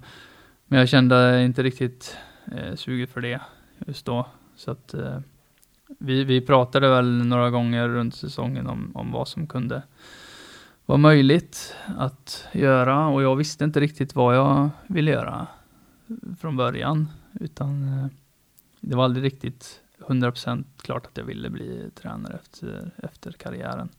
[0.67, 2.17] men jag kände inte riktigt
[2.51, 3.41] eh, suget för det
[3.87, 4.27] just då.
[4.55, 5.19] Så att eh,
[5.87, 9.81] vi, vi pratade väl några gånger runt säsongen om, om vad som kunde
[10.85, 15.47] vara möjligt att göra och jag visste inte riktigt vad jag ville göra
[16.39, 18.07] från början utan eh,
[18.79, 23.89] det var aldrig riktigt 100% klart att jag ville bli tränare efter, efter karriären.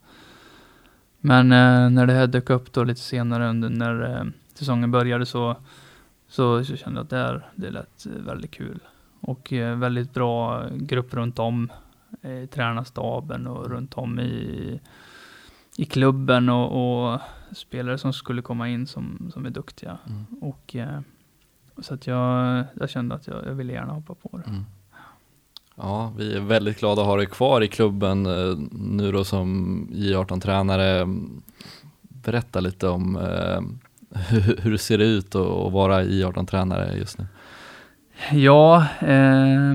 [1.21, 5.27] Men eh, när det här dök upp då lite senare under när eh, säsongen började
[5.27, 5.57] så,
[6.29, 8.81] så, så kände jag att det, här, det lät eh, väldigt kul.
[9.21, 11.73] Och eh, väldigt bra grupp runt om.
[12.23, 14.81] i tränarstaben och runt om i,
[15.77, 17.21] i klubben och, och
[17.53, 19.99] spelare som skulle komma in som, som är duktiga.
[20.07, 20.25] Mm.
[20.41, 21.01] Och eh,
[21.79, 24.51] så att jag, jag kände att jag, jag ville gärna hoppa på det.
[24.51, 24.65] Mm.
[25.77, 29.89] Ja, vi är väldigt glada att ha dig kvar i klubben eh, nu då som
[29.93, 31.07] J18-tränare.
[32.03, 33.61] Berätta lite om eh,
[34.29, 37.27] hur, hur ser det ut att vara J18-tränare just nu?
[38.33, 39.75] Ja, eh,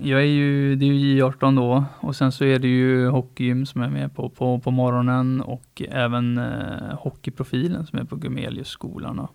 [0.00, 3.66] jag är ju, det är ju J18 då och sen så är det ju hockeygym
[3.66, 8.16] som jag är med på på, på morgonen och även eh, hockeyprofilen som är på
[8.16, 9.28] Gumeliusskolan.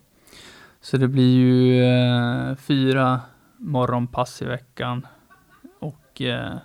[0.80, 3.20] Så det blir ju eh, fyra
[3.56, 5.06] morgonpass i veckan
[6.12, 6.56] och eh,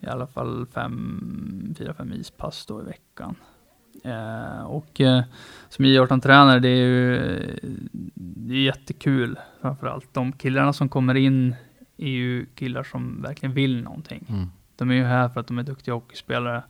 [0.00, 3.36] i alla fall fem, fyra, fem ispass då i veckan.
[4.04, 5.22] Eh, och eh,
[5.68, 7.18] som J18-tränare, det är ju
[8.14, 10.14] det är jättekul framförallt.
[10.14, 11.54] De killarna som kommer in
[11.96, 14.26] är ju killar som verkligen vill någonting.
[14.28, 14.46] Mm.
[14.76, 16.62] De är ju här för att de är duktiga hockeyspelare,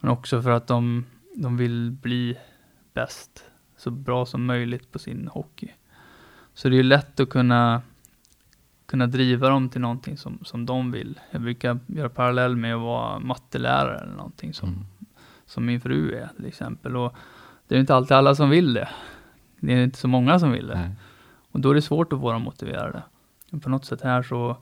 [0.00, 1.04] men också för att de,
[1.36, 2.38] de vill bli
[2.94, 3.44] bäst,
[3.76, 5.72] så bra som möjligt på sin hockey.
[6.54, 7.82] Så det är ju lätt att kunna,
[8.86, 11.20] kunna driva dem till någonting som, som de vill.
[11.30, 14.84] Jag brukar göra parallell med att vara mattelärare eller någonting som, Mm.
[15.46, 16.96] som min fru är till exempel.
[16.96, 17.14] Och
[17.68, 18.88] det är inte alltid alla som vill det.
[19.60, 20.74] Det är inte så många som vill det.
[20.78, 20.90] Nej.
[21.50, 23.02] Och då är det svårt att få dem motiverade.
[23.50, 24.56] Men på något sätt här så,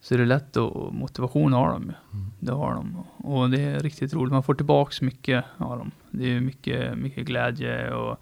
[0.00, 1.94] så är det lätt och motivation har de ju.
[2.12, 2.30] Mm.
[2.40, 3.04] Det har de.
[3.16, 4.32] Och det är riktigt roligt.
[4.32, 5.90] Man får tillbaks mycket av dem.
[6.10, 8.20] Det är mycket, mycket glädje och,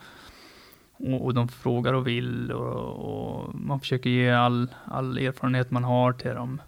[1.01, 5.85] och, och de frågar och vill och, och man försöker ge all, all erfarenhet man
[5.85, 6.61] har till dem.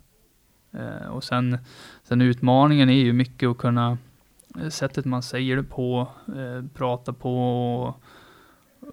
[0.72, 1.59] Eh, och sen,
[2.03, 3.99] sen utmaningen är ju mycket att kunna,
[4.61, 7.35] eh, sättet man säger det på, eh, prata på
[7.83, 8.03] och,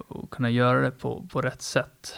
[0.07, 2.15] och kunna göra det på, på rätt sätt.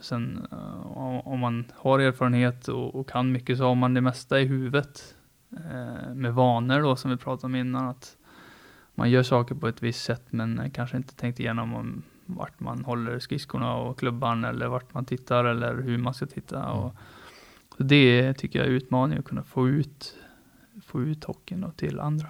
[0.00, 4.00] Sen eh, om- om man har erfarenhet och, och kan mycket så har man det
[4.00, 5.14] mesta i huvudet.
[5.56, 7.88] Eh, med vanor då som vi pratade om innan.
[7.88, 8.16] Att
[8.94, 12.84] man gör saker på ett visst sätt men kanske inte tänkt igenom om vart man
[12.84, 16.72] håller skridskorna och klubban eller vart man tittar eller hur man ska titta.
[16.72, 16.94] Och,
[17.76, 20.14] så det tycker jag är utmaning att kunna få ut,
[20.86, 22.26] få ut hockeyn till andra.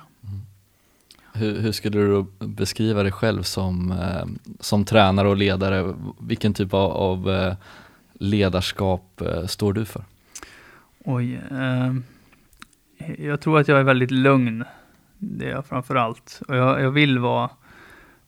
[1.32, 5.94] Hur, hur skulle du beskriva dig själv som, eh, som tränare och ledare?
[6.20, 7.54] Vilken typ av, av eh,
[8.12, 10.04] ledarskap eh, står du för?
[11.04, 11.40] Oj,
[13.18, 14.64] jag tror att jag är väldigt lugn.
[15.18, 16.40] Det är jag framför allt.
[16.48, 17.50] Och jag, jag vill vara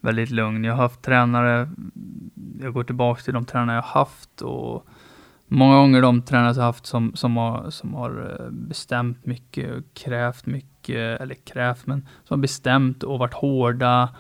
[0.06, 0.64] väldigt lugn.
[0.64, 1.68] Jag har haft tränare,
[2.60, 4.86] jag går tillbaka till de tränare jag har haft och
[5.46, 9.74] många gånger de tränare jag har haft som, som, har, som har eh, bestämt mycket
[9.74, 14.14] och krävt mycket, eller krävt, men som har bestämt och varit hårda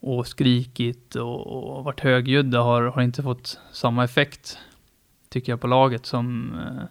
[0.00, 4.58] och skrikit och, och varit högljudda har, har inte fått samma effekt,
[5.28, 6.84] tycker jag, på laget som eh,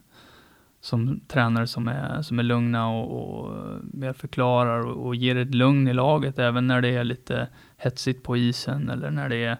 [0.81, 3.55] som tränare som är, som är lugna och, och
[3.93, 7.47] mer förklarar och, och ger ett lugn i laget även när det är lite
[7.83, 9.57] hetsigt på isen eller när det är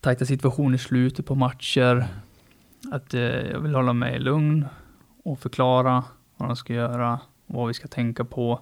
[0.00, 2.06] tajta situationer i slutet på matcher.
[2.92, 4.66] Att eh, jag vill hålla mig lugn
[5.24, 6.04] och förklara
[6.36, 8.60] vad de ska göra vad vi ska tänka på.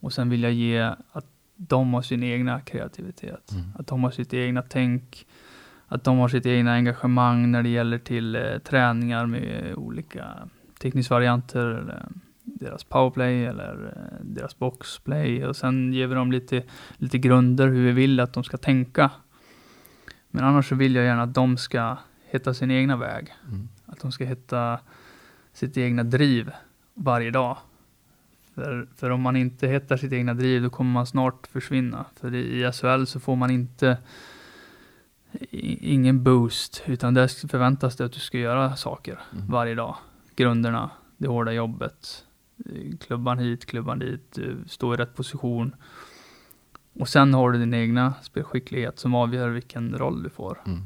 [0.00, 0.80] Och sen vill jag ge
[1.12, 1.26] att
[1.56, 3.52] de har sin egna kreativitet.
[3.52, 3.64] Mm.
[3.78, 5.26] Att de har sitt egna tänk.
[5.86, 11.66] Att de har sitt egna engagemang när det gäller till eh, träningar med olika teckningsvarianter.
[11.66, 12.06] Eller
[12.44, 15.46] deras powerplay eller eh, deras boxplay.
[15.46, 16.62] Och sen ger vi dem lite,
[16.96, 19.10] lite grunder hur vi vill att de ska tänka.
[20.30, 23.34] Men annars så vill jag gärna att de ska hitta sin egna väg.
[23.48, 23.68] Mm.
[23.86, 24.78] Att de ska hitta
[25.52, 26.50] sitt egna driv
[26.94, 27.56] varje dag.
[28.54, 32.04] För, för om man inte hittar sitt egna driv, då kommer man snart försvinna.
[32.20, 33.98] För i SHL så får man inte
[35.50, 39.46] i- ingen boost, utan där förväntas det att du ska göra saker Mm.
[39.46, 39.96] varje dag.
[40.36, 42.24] Grunderna, det hårda jobbet,
[43.00, 45.74] klubban hit, klubban dit, eh, stå i rätt position.
[46.92, 50.80] Och sen har du din egna spelskicklighet som avgör vilken roll du får Mm.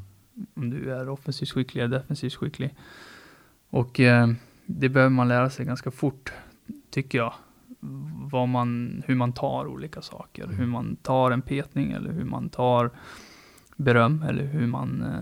[0.53, 2.75] om du är offensivt skicklig eller defensivt skicklig.
[3.69, 4.27] Och eh,
[4.65, 6.33] det behöver man lära sig ganska fort,
[6.89, 7.33] tycker jag.
[8.31, 10.43] Vad man, hur man tar olika saker.
[10.43, 10.55] Mm.
[10.55, 12.91] Hur man tar en petning eller hur man tar
[13.75, 15.21] beröm eller hur man, eh,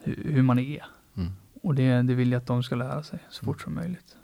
[0.00, 0.84] hur, hur man är.
[1.16, 1.32] Mm.
[1.62, 4.16] Och det, det vill jag att de ska lära sig så fort som möjligt.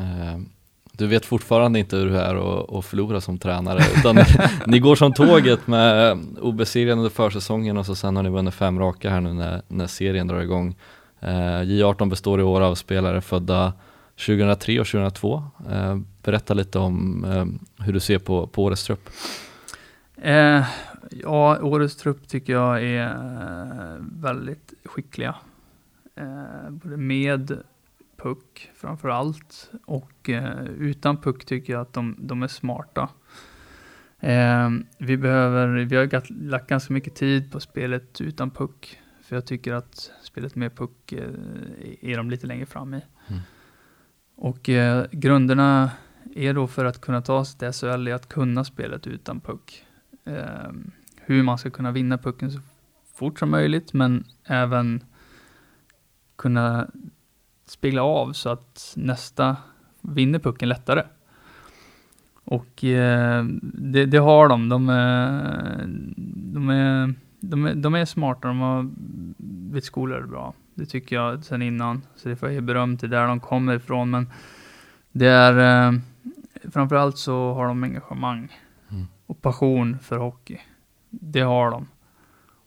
[0.00, 0.48] Ehm,
[0.92, 4.18] du vet fortfarande inte hur det är att, förlora som tränare, utan
[4.66, 8.78] ni går som tåget med obesegrade under försäsongen och så sen har ni vunnit fem
[8.78, 10.76] raka här nu när, när serien drar igång.
[11.20, 13.72] Eh, J18 består i år av spelare födda
[14.26, 15.42] 2003 och 2002.
[15.70, 19.10] Eh, Berätta lite om eh, hur du ser på, på årets trupp.
[20.16, 20.64] Eh,
[21.10, 23.16] ja, årets trupp tycker jag är
[24.00, 25.34] väldigt skickliga.
[26.16, 27.58] Eh, både med
[28.26, 29.70] puck framför allt.
[29.84, 33.08] Och eh, utan puck tycker jag att de, de är smarta.
[34.20, 39.00] Eh, vi behöver, vi har lagt ganska mycket tid på spelet utan puck.
[39.22, 41.30] För jag tycker att spelet med puck eh,
[42.00, 43.00] är de lite längre fram i.
[43.28, 43.40] Mm.
[44.36, 45.90] Och eh, grunderna
[46.34, 49.84] är då för att kunna ta sig till SHL är att kunna spelet utan puck.
[50.24, 50.72] Eh,
[51.16, 52.60] hur man ska kunna vinna pucken så
[53.14, 55.04] fort som möjligt, men även
[56.36, 56.90] kunna
[57.66, 59.56] spegla av så att nästa
[60.00, 61.02] vinner pucken lättare.
[62.44, 64.68] Och eh, det, det, har de.
[64.68, 65.84] De är,
[66.26, 68.90] de, är, de, är, de är smarta, de har
[69.36, 70.54] blivit skolade bra.
[70.74, 72.02] Det tycker jag sen innan.
[72.16, 74.10] Så det får jag ge beröm till där de kommer ifrån.
[74.10, 74.28] Men
[75.12, 75.98] det är eh,
[76.72, 78.52] framförallt så har de engagemang
[78.90, 79.06] mm.
[79.26, 80.60] och passion för hockey.
[81.10, 81.88] Det har de.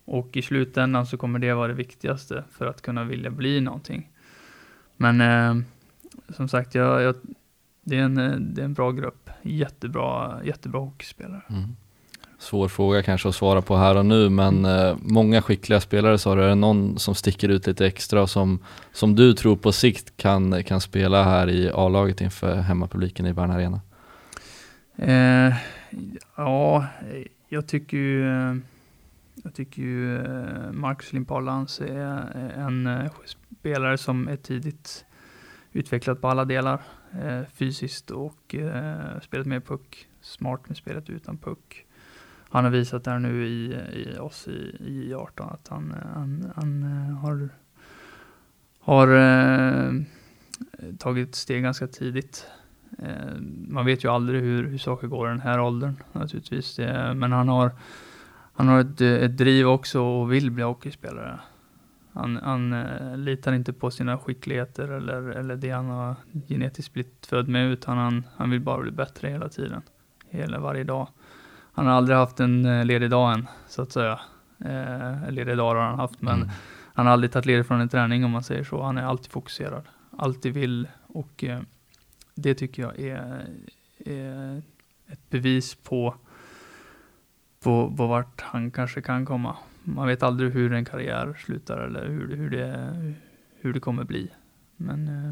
[0.05, 4.09] Och i slutändan så kommer det vara det viktigaste för att kunna vilja bli någonting.
[5.01, 5.63] Men eh,
[6.35, 7.15] som sagt, jag, jag,
[7.81, 8.15] det, är en,
[8.53, 9.29] det är en bra grupp.
[9.41, 11.41] Jättebra, jättebra hockeyspelare.
[11.49, 11.75] Mm.
[12.39, 16.35] Svår fråga kanske att svara på här och nu, men eh, många skickliga spelare sa
[16.35, 16.43] du.
[16.43, 18.59] Är det någon som sticker ut lite extra som,
[18.91, 23.51] som du tror på sikt kan, kan spela här i A-laget inför hemmapubliken i Bern
[23.51, 23.81] Arena?
[24.95, 25.55] Eh,
[26.35, 26.87] ja,
[27.49, 28.55] jag tycker ju eh,
[29.43, 33.11] jag tycker ju eh, Marcus Limpalans är en eh,
[33.59, 35.05] spelare som är tidigt
[35.71, 36.81] utvecklad på alla delar.
[37.21, 40.07] Eh, fysiskt och eh, spelet med puck.
[40.21, 41.85] Smart med spelet utan puck.
[42.49, 46.51] Han har visat där nu i, i oss i, i 18 att han, eh, han,
[46.55, 47.49] han eh, har,
[48.79, 50.05] har
[50.97, 52.47] tagit steg ganska tidigt.
[53.67, 56.79] man vet ju aldrig hur, hur saker går i den här åldern naturligtvis.
[57.15, 57.71] men han har
[58.53, 61.39] han har ett, ett driv också och vill bli hockeyspelare.
[62.19, 66.15] Han, han uh, litar inte på sina skickligheter eller, eller det han har
[66.47, 69.81] genetiskt blivit född med, utan han, han vill bara bli bättre hela tiden.
[70.29, 71.07] Hela varje dag.
[71.73, 74.19] Han har aldrig haft en uh, ledig dag än, så att säga.
[74.65, 76.49] Uh, ledig dag har han haft, men mm.
[76.93, 78.81] han har aldrig tagit ledigt från en träning om man säger så.
[78.81, 79.83] Han är alltid fokuserad,
[80.17, 81.59] alltid vill och uh,
[82.35, 83.47] det tycker jag är,
[84.05, 84.61] är
[85.07, 86.15] ett bevis på
[87.59, 89.57] på, på vart han kanske kan komma.
[89.83, 93.13] Man vet aldrig hur en karriär slutar eller hur, hur, det,
[93.61, 94.29] hur det kommer bli.
[94.77, 95.31] Men eh,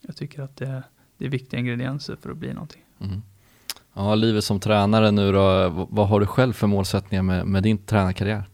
[0.00, 0.82] jag tycker att det,
[1.18, 2.82] det är viktiga ingredienser för att bli någonting.
[3.00, 3.22] Mm.
[3.94, 7.78] Ja, livet som tränare nu då, vad har du själv för målsättningar med, med din
[7.78, 8.44] tränarkarriär?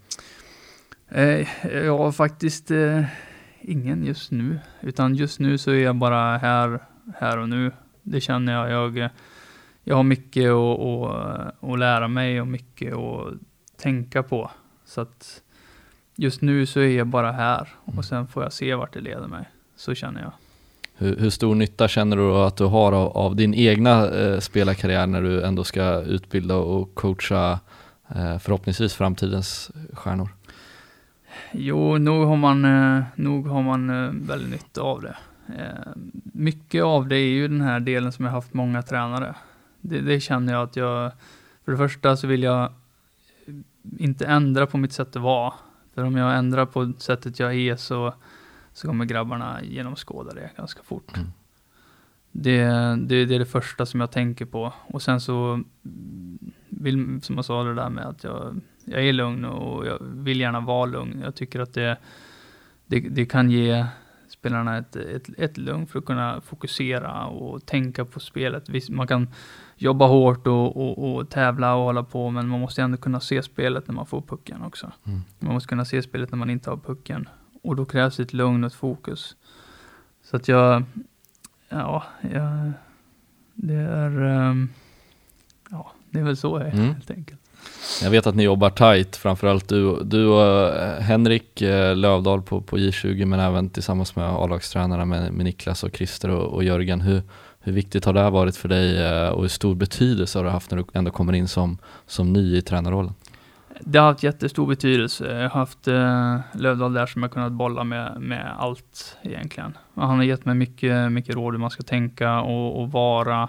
[1.09, 3.05] Eh, jag har faktiskt eh,
[3.61, 6.79] ingen just nu, utan just nu så är jag bara här,
[7.17, 7.73] här och nu.
[8.03, 8.71] Det känner jag.
[8.71, 9.11] Jag
[9.87, 13.35] jag har mycket att, lära mig och mycket att
[13.77, 14.51] tänka på.
[14.85, 15.43] Så att
[16.17, 18.03] just nu så är jag bara här och mm.
[18.03, 19.49] sen får jag se vart det leder mig.
[19.77, 20.33] Så känner jag.
[20.97, 25.07] Hur, hur stor nytta känner du att du har av, av din egna eh, spelarkarriär
[25.07, 27.61] när du ändå ska utbilda och coacha
[28.09, 30.29] eh, förhoppningsvis framtidens stjärnor?
[31.53, 35.17] Jo, nog har man, eh, nog har man eh, väldigt nytta av det.
[35.49, 39.35] Eh, mycket av det är ju den här delen som jag haft många tränare.
[39.81, 41.13] Det, det, känner jag att jag,
[41.65, 42.73] för det första så vill jag
[43.99, 45.55] inte ändra på mitt sätt att vara.
[45.95, 48.15] För om jag ändrar på sättet jag är så,
[48.73, 51.17] så kommer grabbarna genomskåda det ganska fort.
[51.17, 51.29] Mm.
[52.33, 52.65] Det,
[53.07, 54.73] det, det, är det första som jag tänker på.
[54.87, 55.63] Och sen så
[56.69, 60.41] vill, som jag sa det där med att jag, jag är lugn och jag vill
[60.41, 61.21] gärna vara lugn.
[61.25, 61.97] Jag tycker att det,
[62.87, 63.87] det, det kan ge
[64.29, 68.89] spelarna ett, ett, ett lugn för att kunna fokusera och tänka på spelet.
[68.89, 69.29] Man kan
[69.77, 73.43] jobba hårt och, och, och, tävla och hålla på, men man måste ändå kunna se
[73.43, 74.93] spelet när man får pucken också.
[75.07, 75.21] Mm.
[75.39, 77.29] Man måste kunna se spelet när man inte har pucken.
[77.63, 79.37] Och då krävs ett lugn och ett fokus.
[80.23, 80.83] Så att jag,
[81.69, 82.73] ja, jag,
[83.55, 84.69] det är, um,
[85.71, 86.95] ja, det är väl så jag är mm.
[86.95, 87.41] helt enkelt.
[88.03, 92.61] Jag vet att ni jobbar tight, framförallt du, du och eh, Henrik eh, Lövdahl på,
[92.61, 97.01] på J20, men även tillsammans med A-lagstränarna med, med Niklas och Christer och, och Jörgen.
[97.01, 97.23] Hur,
[97.65, 100.51] hur viktigt har det här varit för dig eh, och hur stor betydelse har det
[100.51, 103.15] haft när du ändå kommer in som, som ny i tränarrollen?
[103.81, 105.33] Det har haft jättestor betydelse.
[105.33, 109.77] Jag har haft eh, Lövdahl där som jag kunnat bolla med, med allt egentligen.
[109.95, 113.49] Han har gett mig mycket, mycket råd hur man ska tänka och, och vara,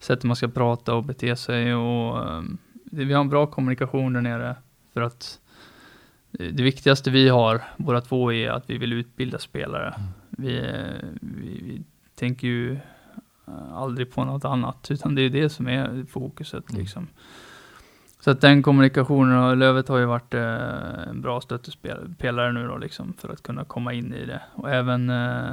[0.00, 2.42] sättet man ska prata och bete sig och eh,
[2.84, 4.56] vi har en bra kommunikation där nere
[4.94, 5.38] för att
[6.30, 9.94] det viktigaste vi har, båda två, är att vi vill utbilda spelare.
[9.96, 10.08] Mm.
[10.30, 10.60] Vi,
[11.20, 11.82] vi, vi
[12.14, 12.78] tänker ju
[13.74, 16.80] aldrig på något annat, utan det är det som är fokuset mm.
[16.80, 17.08] liksom.
[18.20, 22.76] Så att den kommunikationen, och Lövet har ju varit eh, en bra stöttepelare nu då
[22.76, 24.40] liksom, för att kunna komma in i det.
[24.54, 25.52] Och även, eh,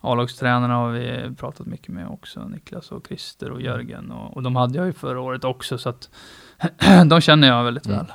[0.00, 4.10] A-lagstränarna har vi pratat mycket med också, Niklas och Christer och Jörgen.
[4.10, 6.10] Och, och de hade jag ju förra året också, så att
[7.06, 7.98] de känner jag väldigt mm.
[7.98, 8.12] väl.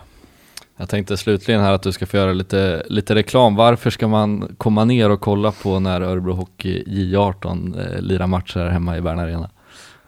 [0.79, 3.55] Jag tänkte slutligen här att du ska få göra lite, lite reklam.
[3.55, 8.59] Varför ska man komma ner och kolla på när Örebro Hockey J18 eh, lirar matcher
[8.59, 9.49] här hemma i Bern Arena?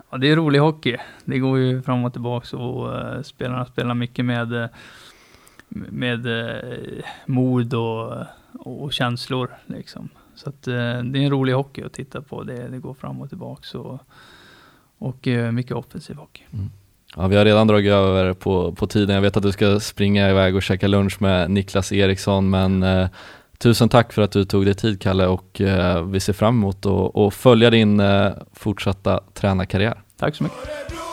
[0.09, 0.97] Ja, det är rolig hockey.
[1.25, 4.65] Det går ju fram och tillbaka och uh, spelarna spelar mycket med, uh,
[5.69, 9.49] med uh, mod och, och känslor.
[9.65, 10.09] Liksom.
[10.35, 12.43] Så att, uh, det är en rolig hockey att titta på.
[12.43, 13.99] Det, det går fram och tillbaka och,
[14.97, 16.43] och mycket offensiv hockey.
[16.53, 16.69] Mm.
[17.15, 19.15] Ja, vi har redan dragit över på, på tiden.
[19.15, 23.07] Jag vet att du ska springa iväg och käka lunch med Niklas Eriksson, men eh,
[23.57, 26.85] tusen tack för att du tog dig tid Kalle och eh, vi ser fram emot
[27.15, 30.01] att följa din eh, fortsatta tränarkarriär.
[30.19, 31.10] Tack så mycket.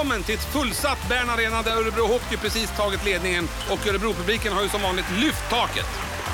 [0.00, 4.62] Välkommen till ett fullsatt Bern Arena där Örebro Hockey precis tagit ledningen och Örebropubliken har
[4.62, 5.86] ju som vanligt lyft taket.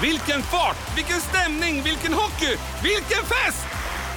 [0.03, 3.67] Vilken fart, vilken stämning, vilken hockey, vilken fest!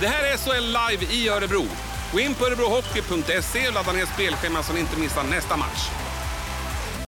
[0.02, 1.66] Det här är SHL live i Örebro.
[2.12, 6.09] Gå in på örebrohockey.se och ladda ner spelschema så ni inte missar nästa match.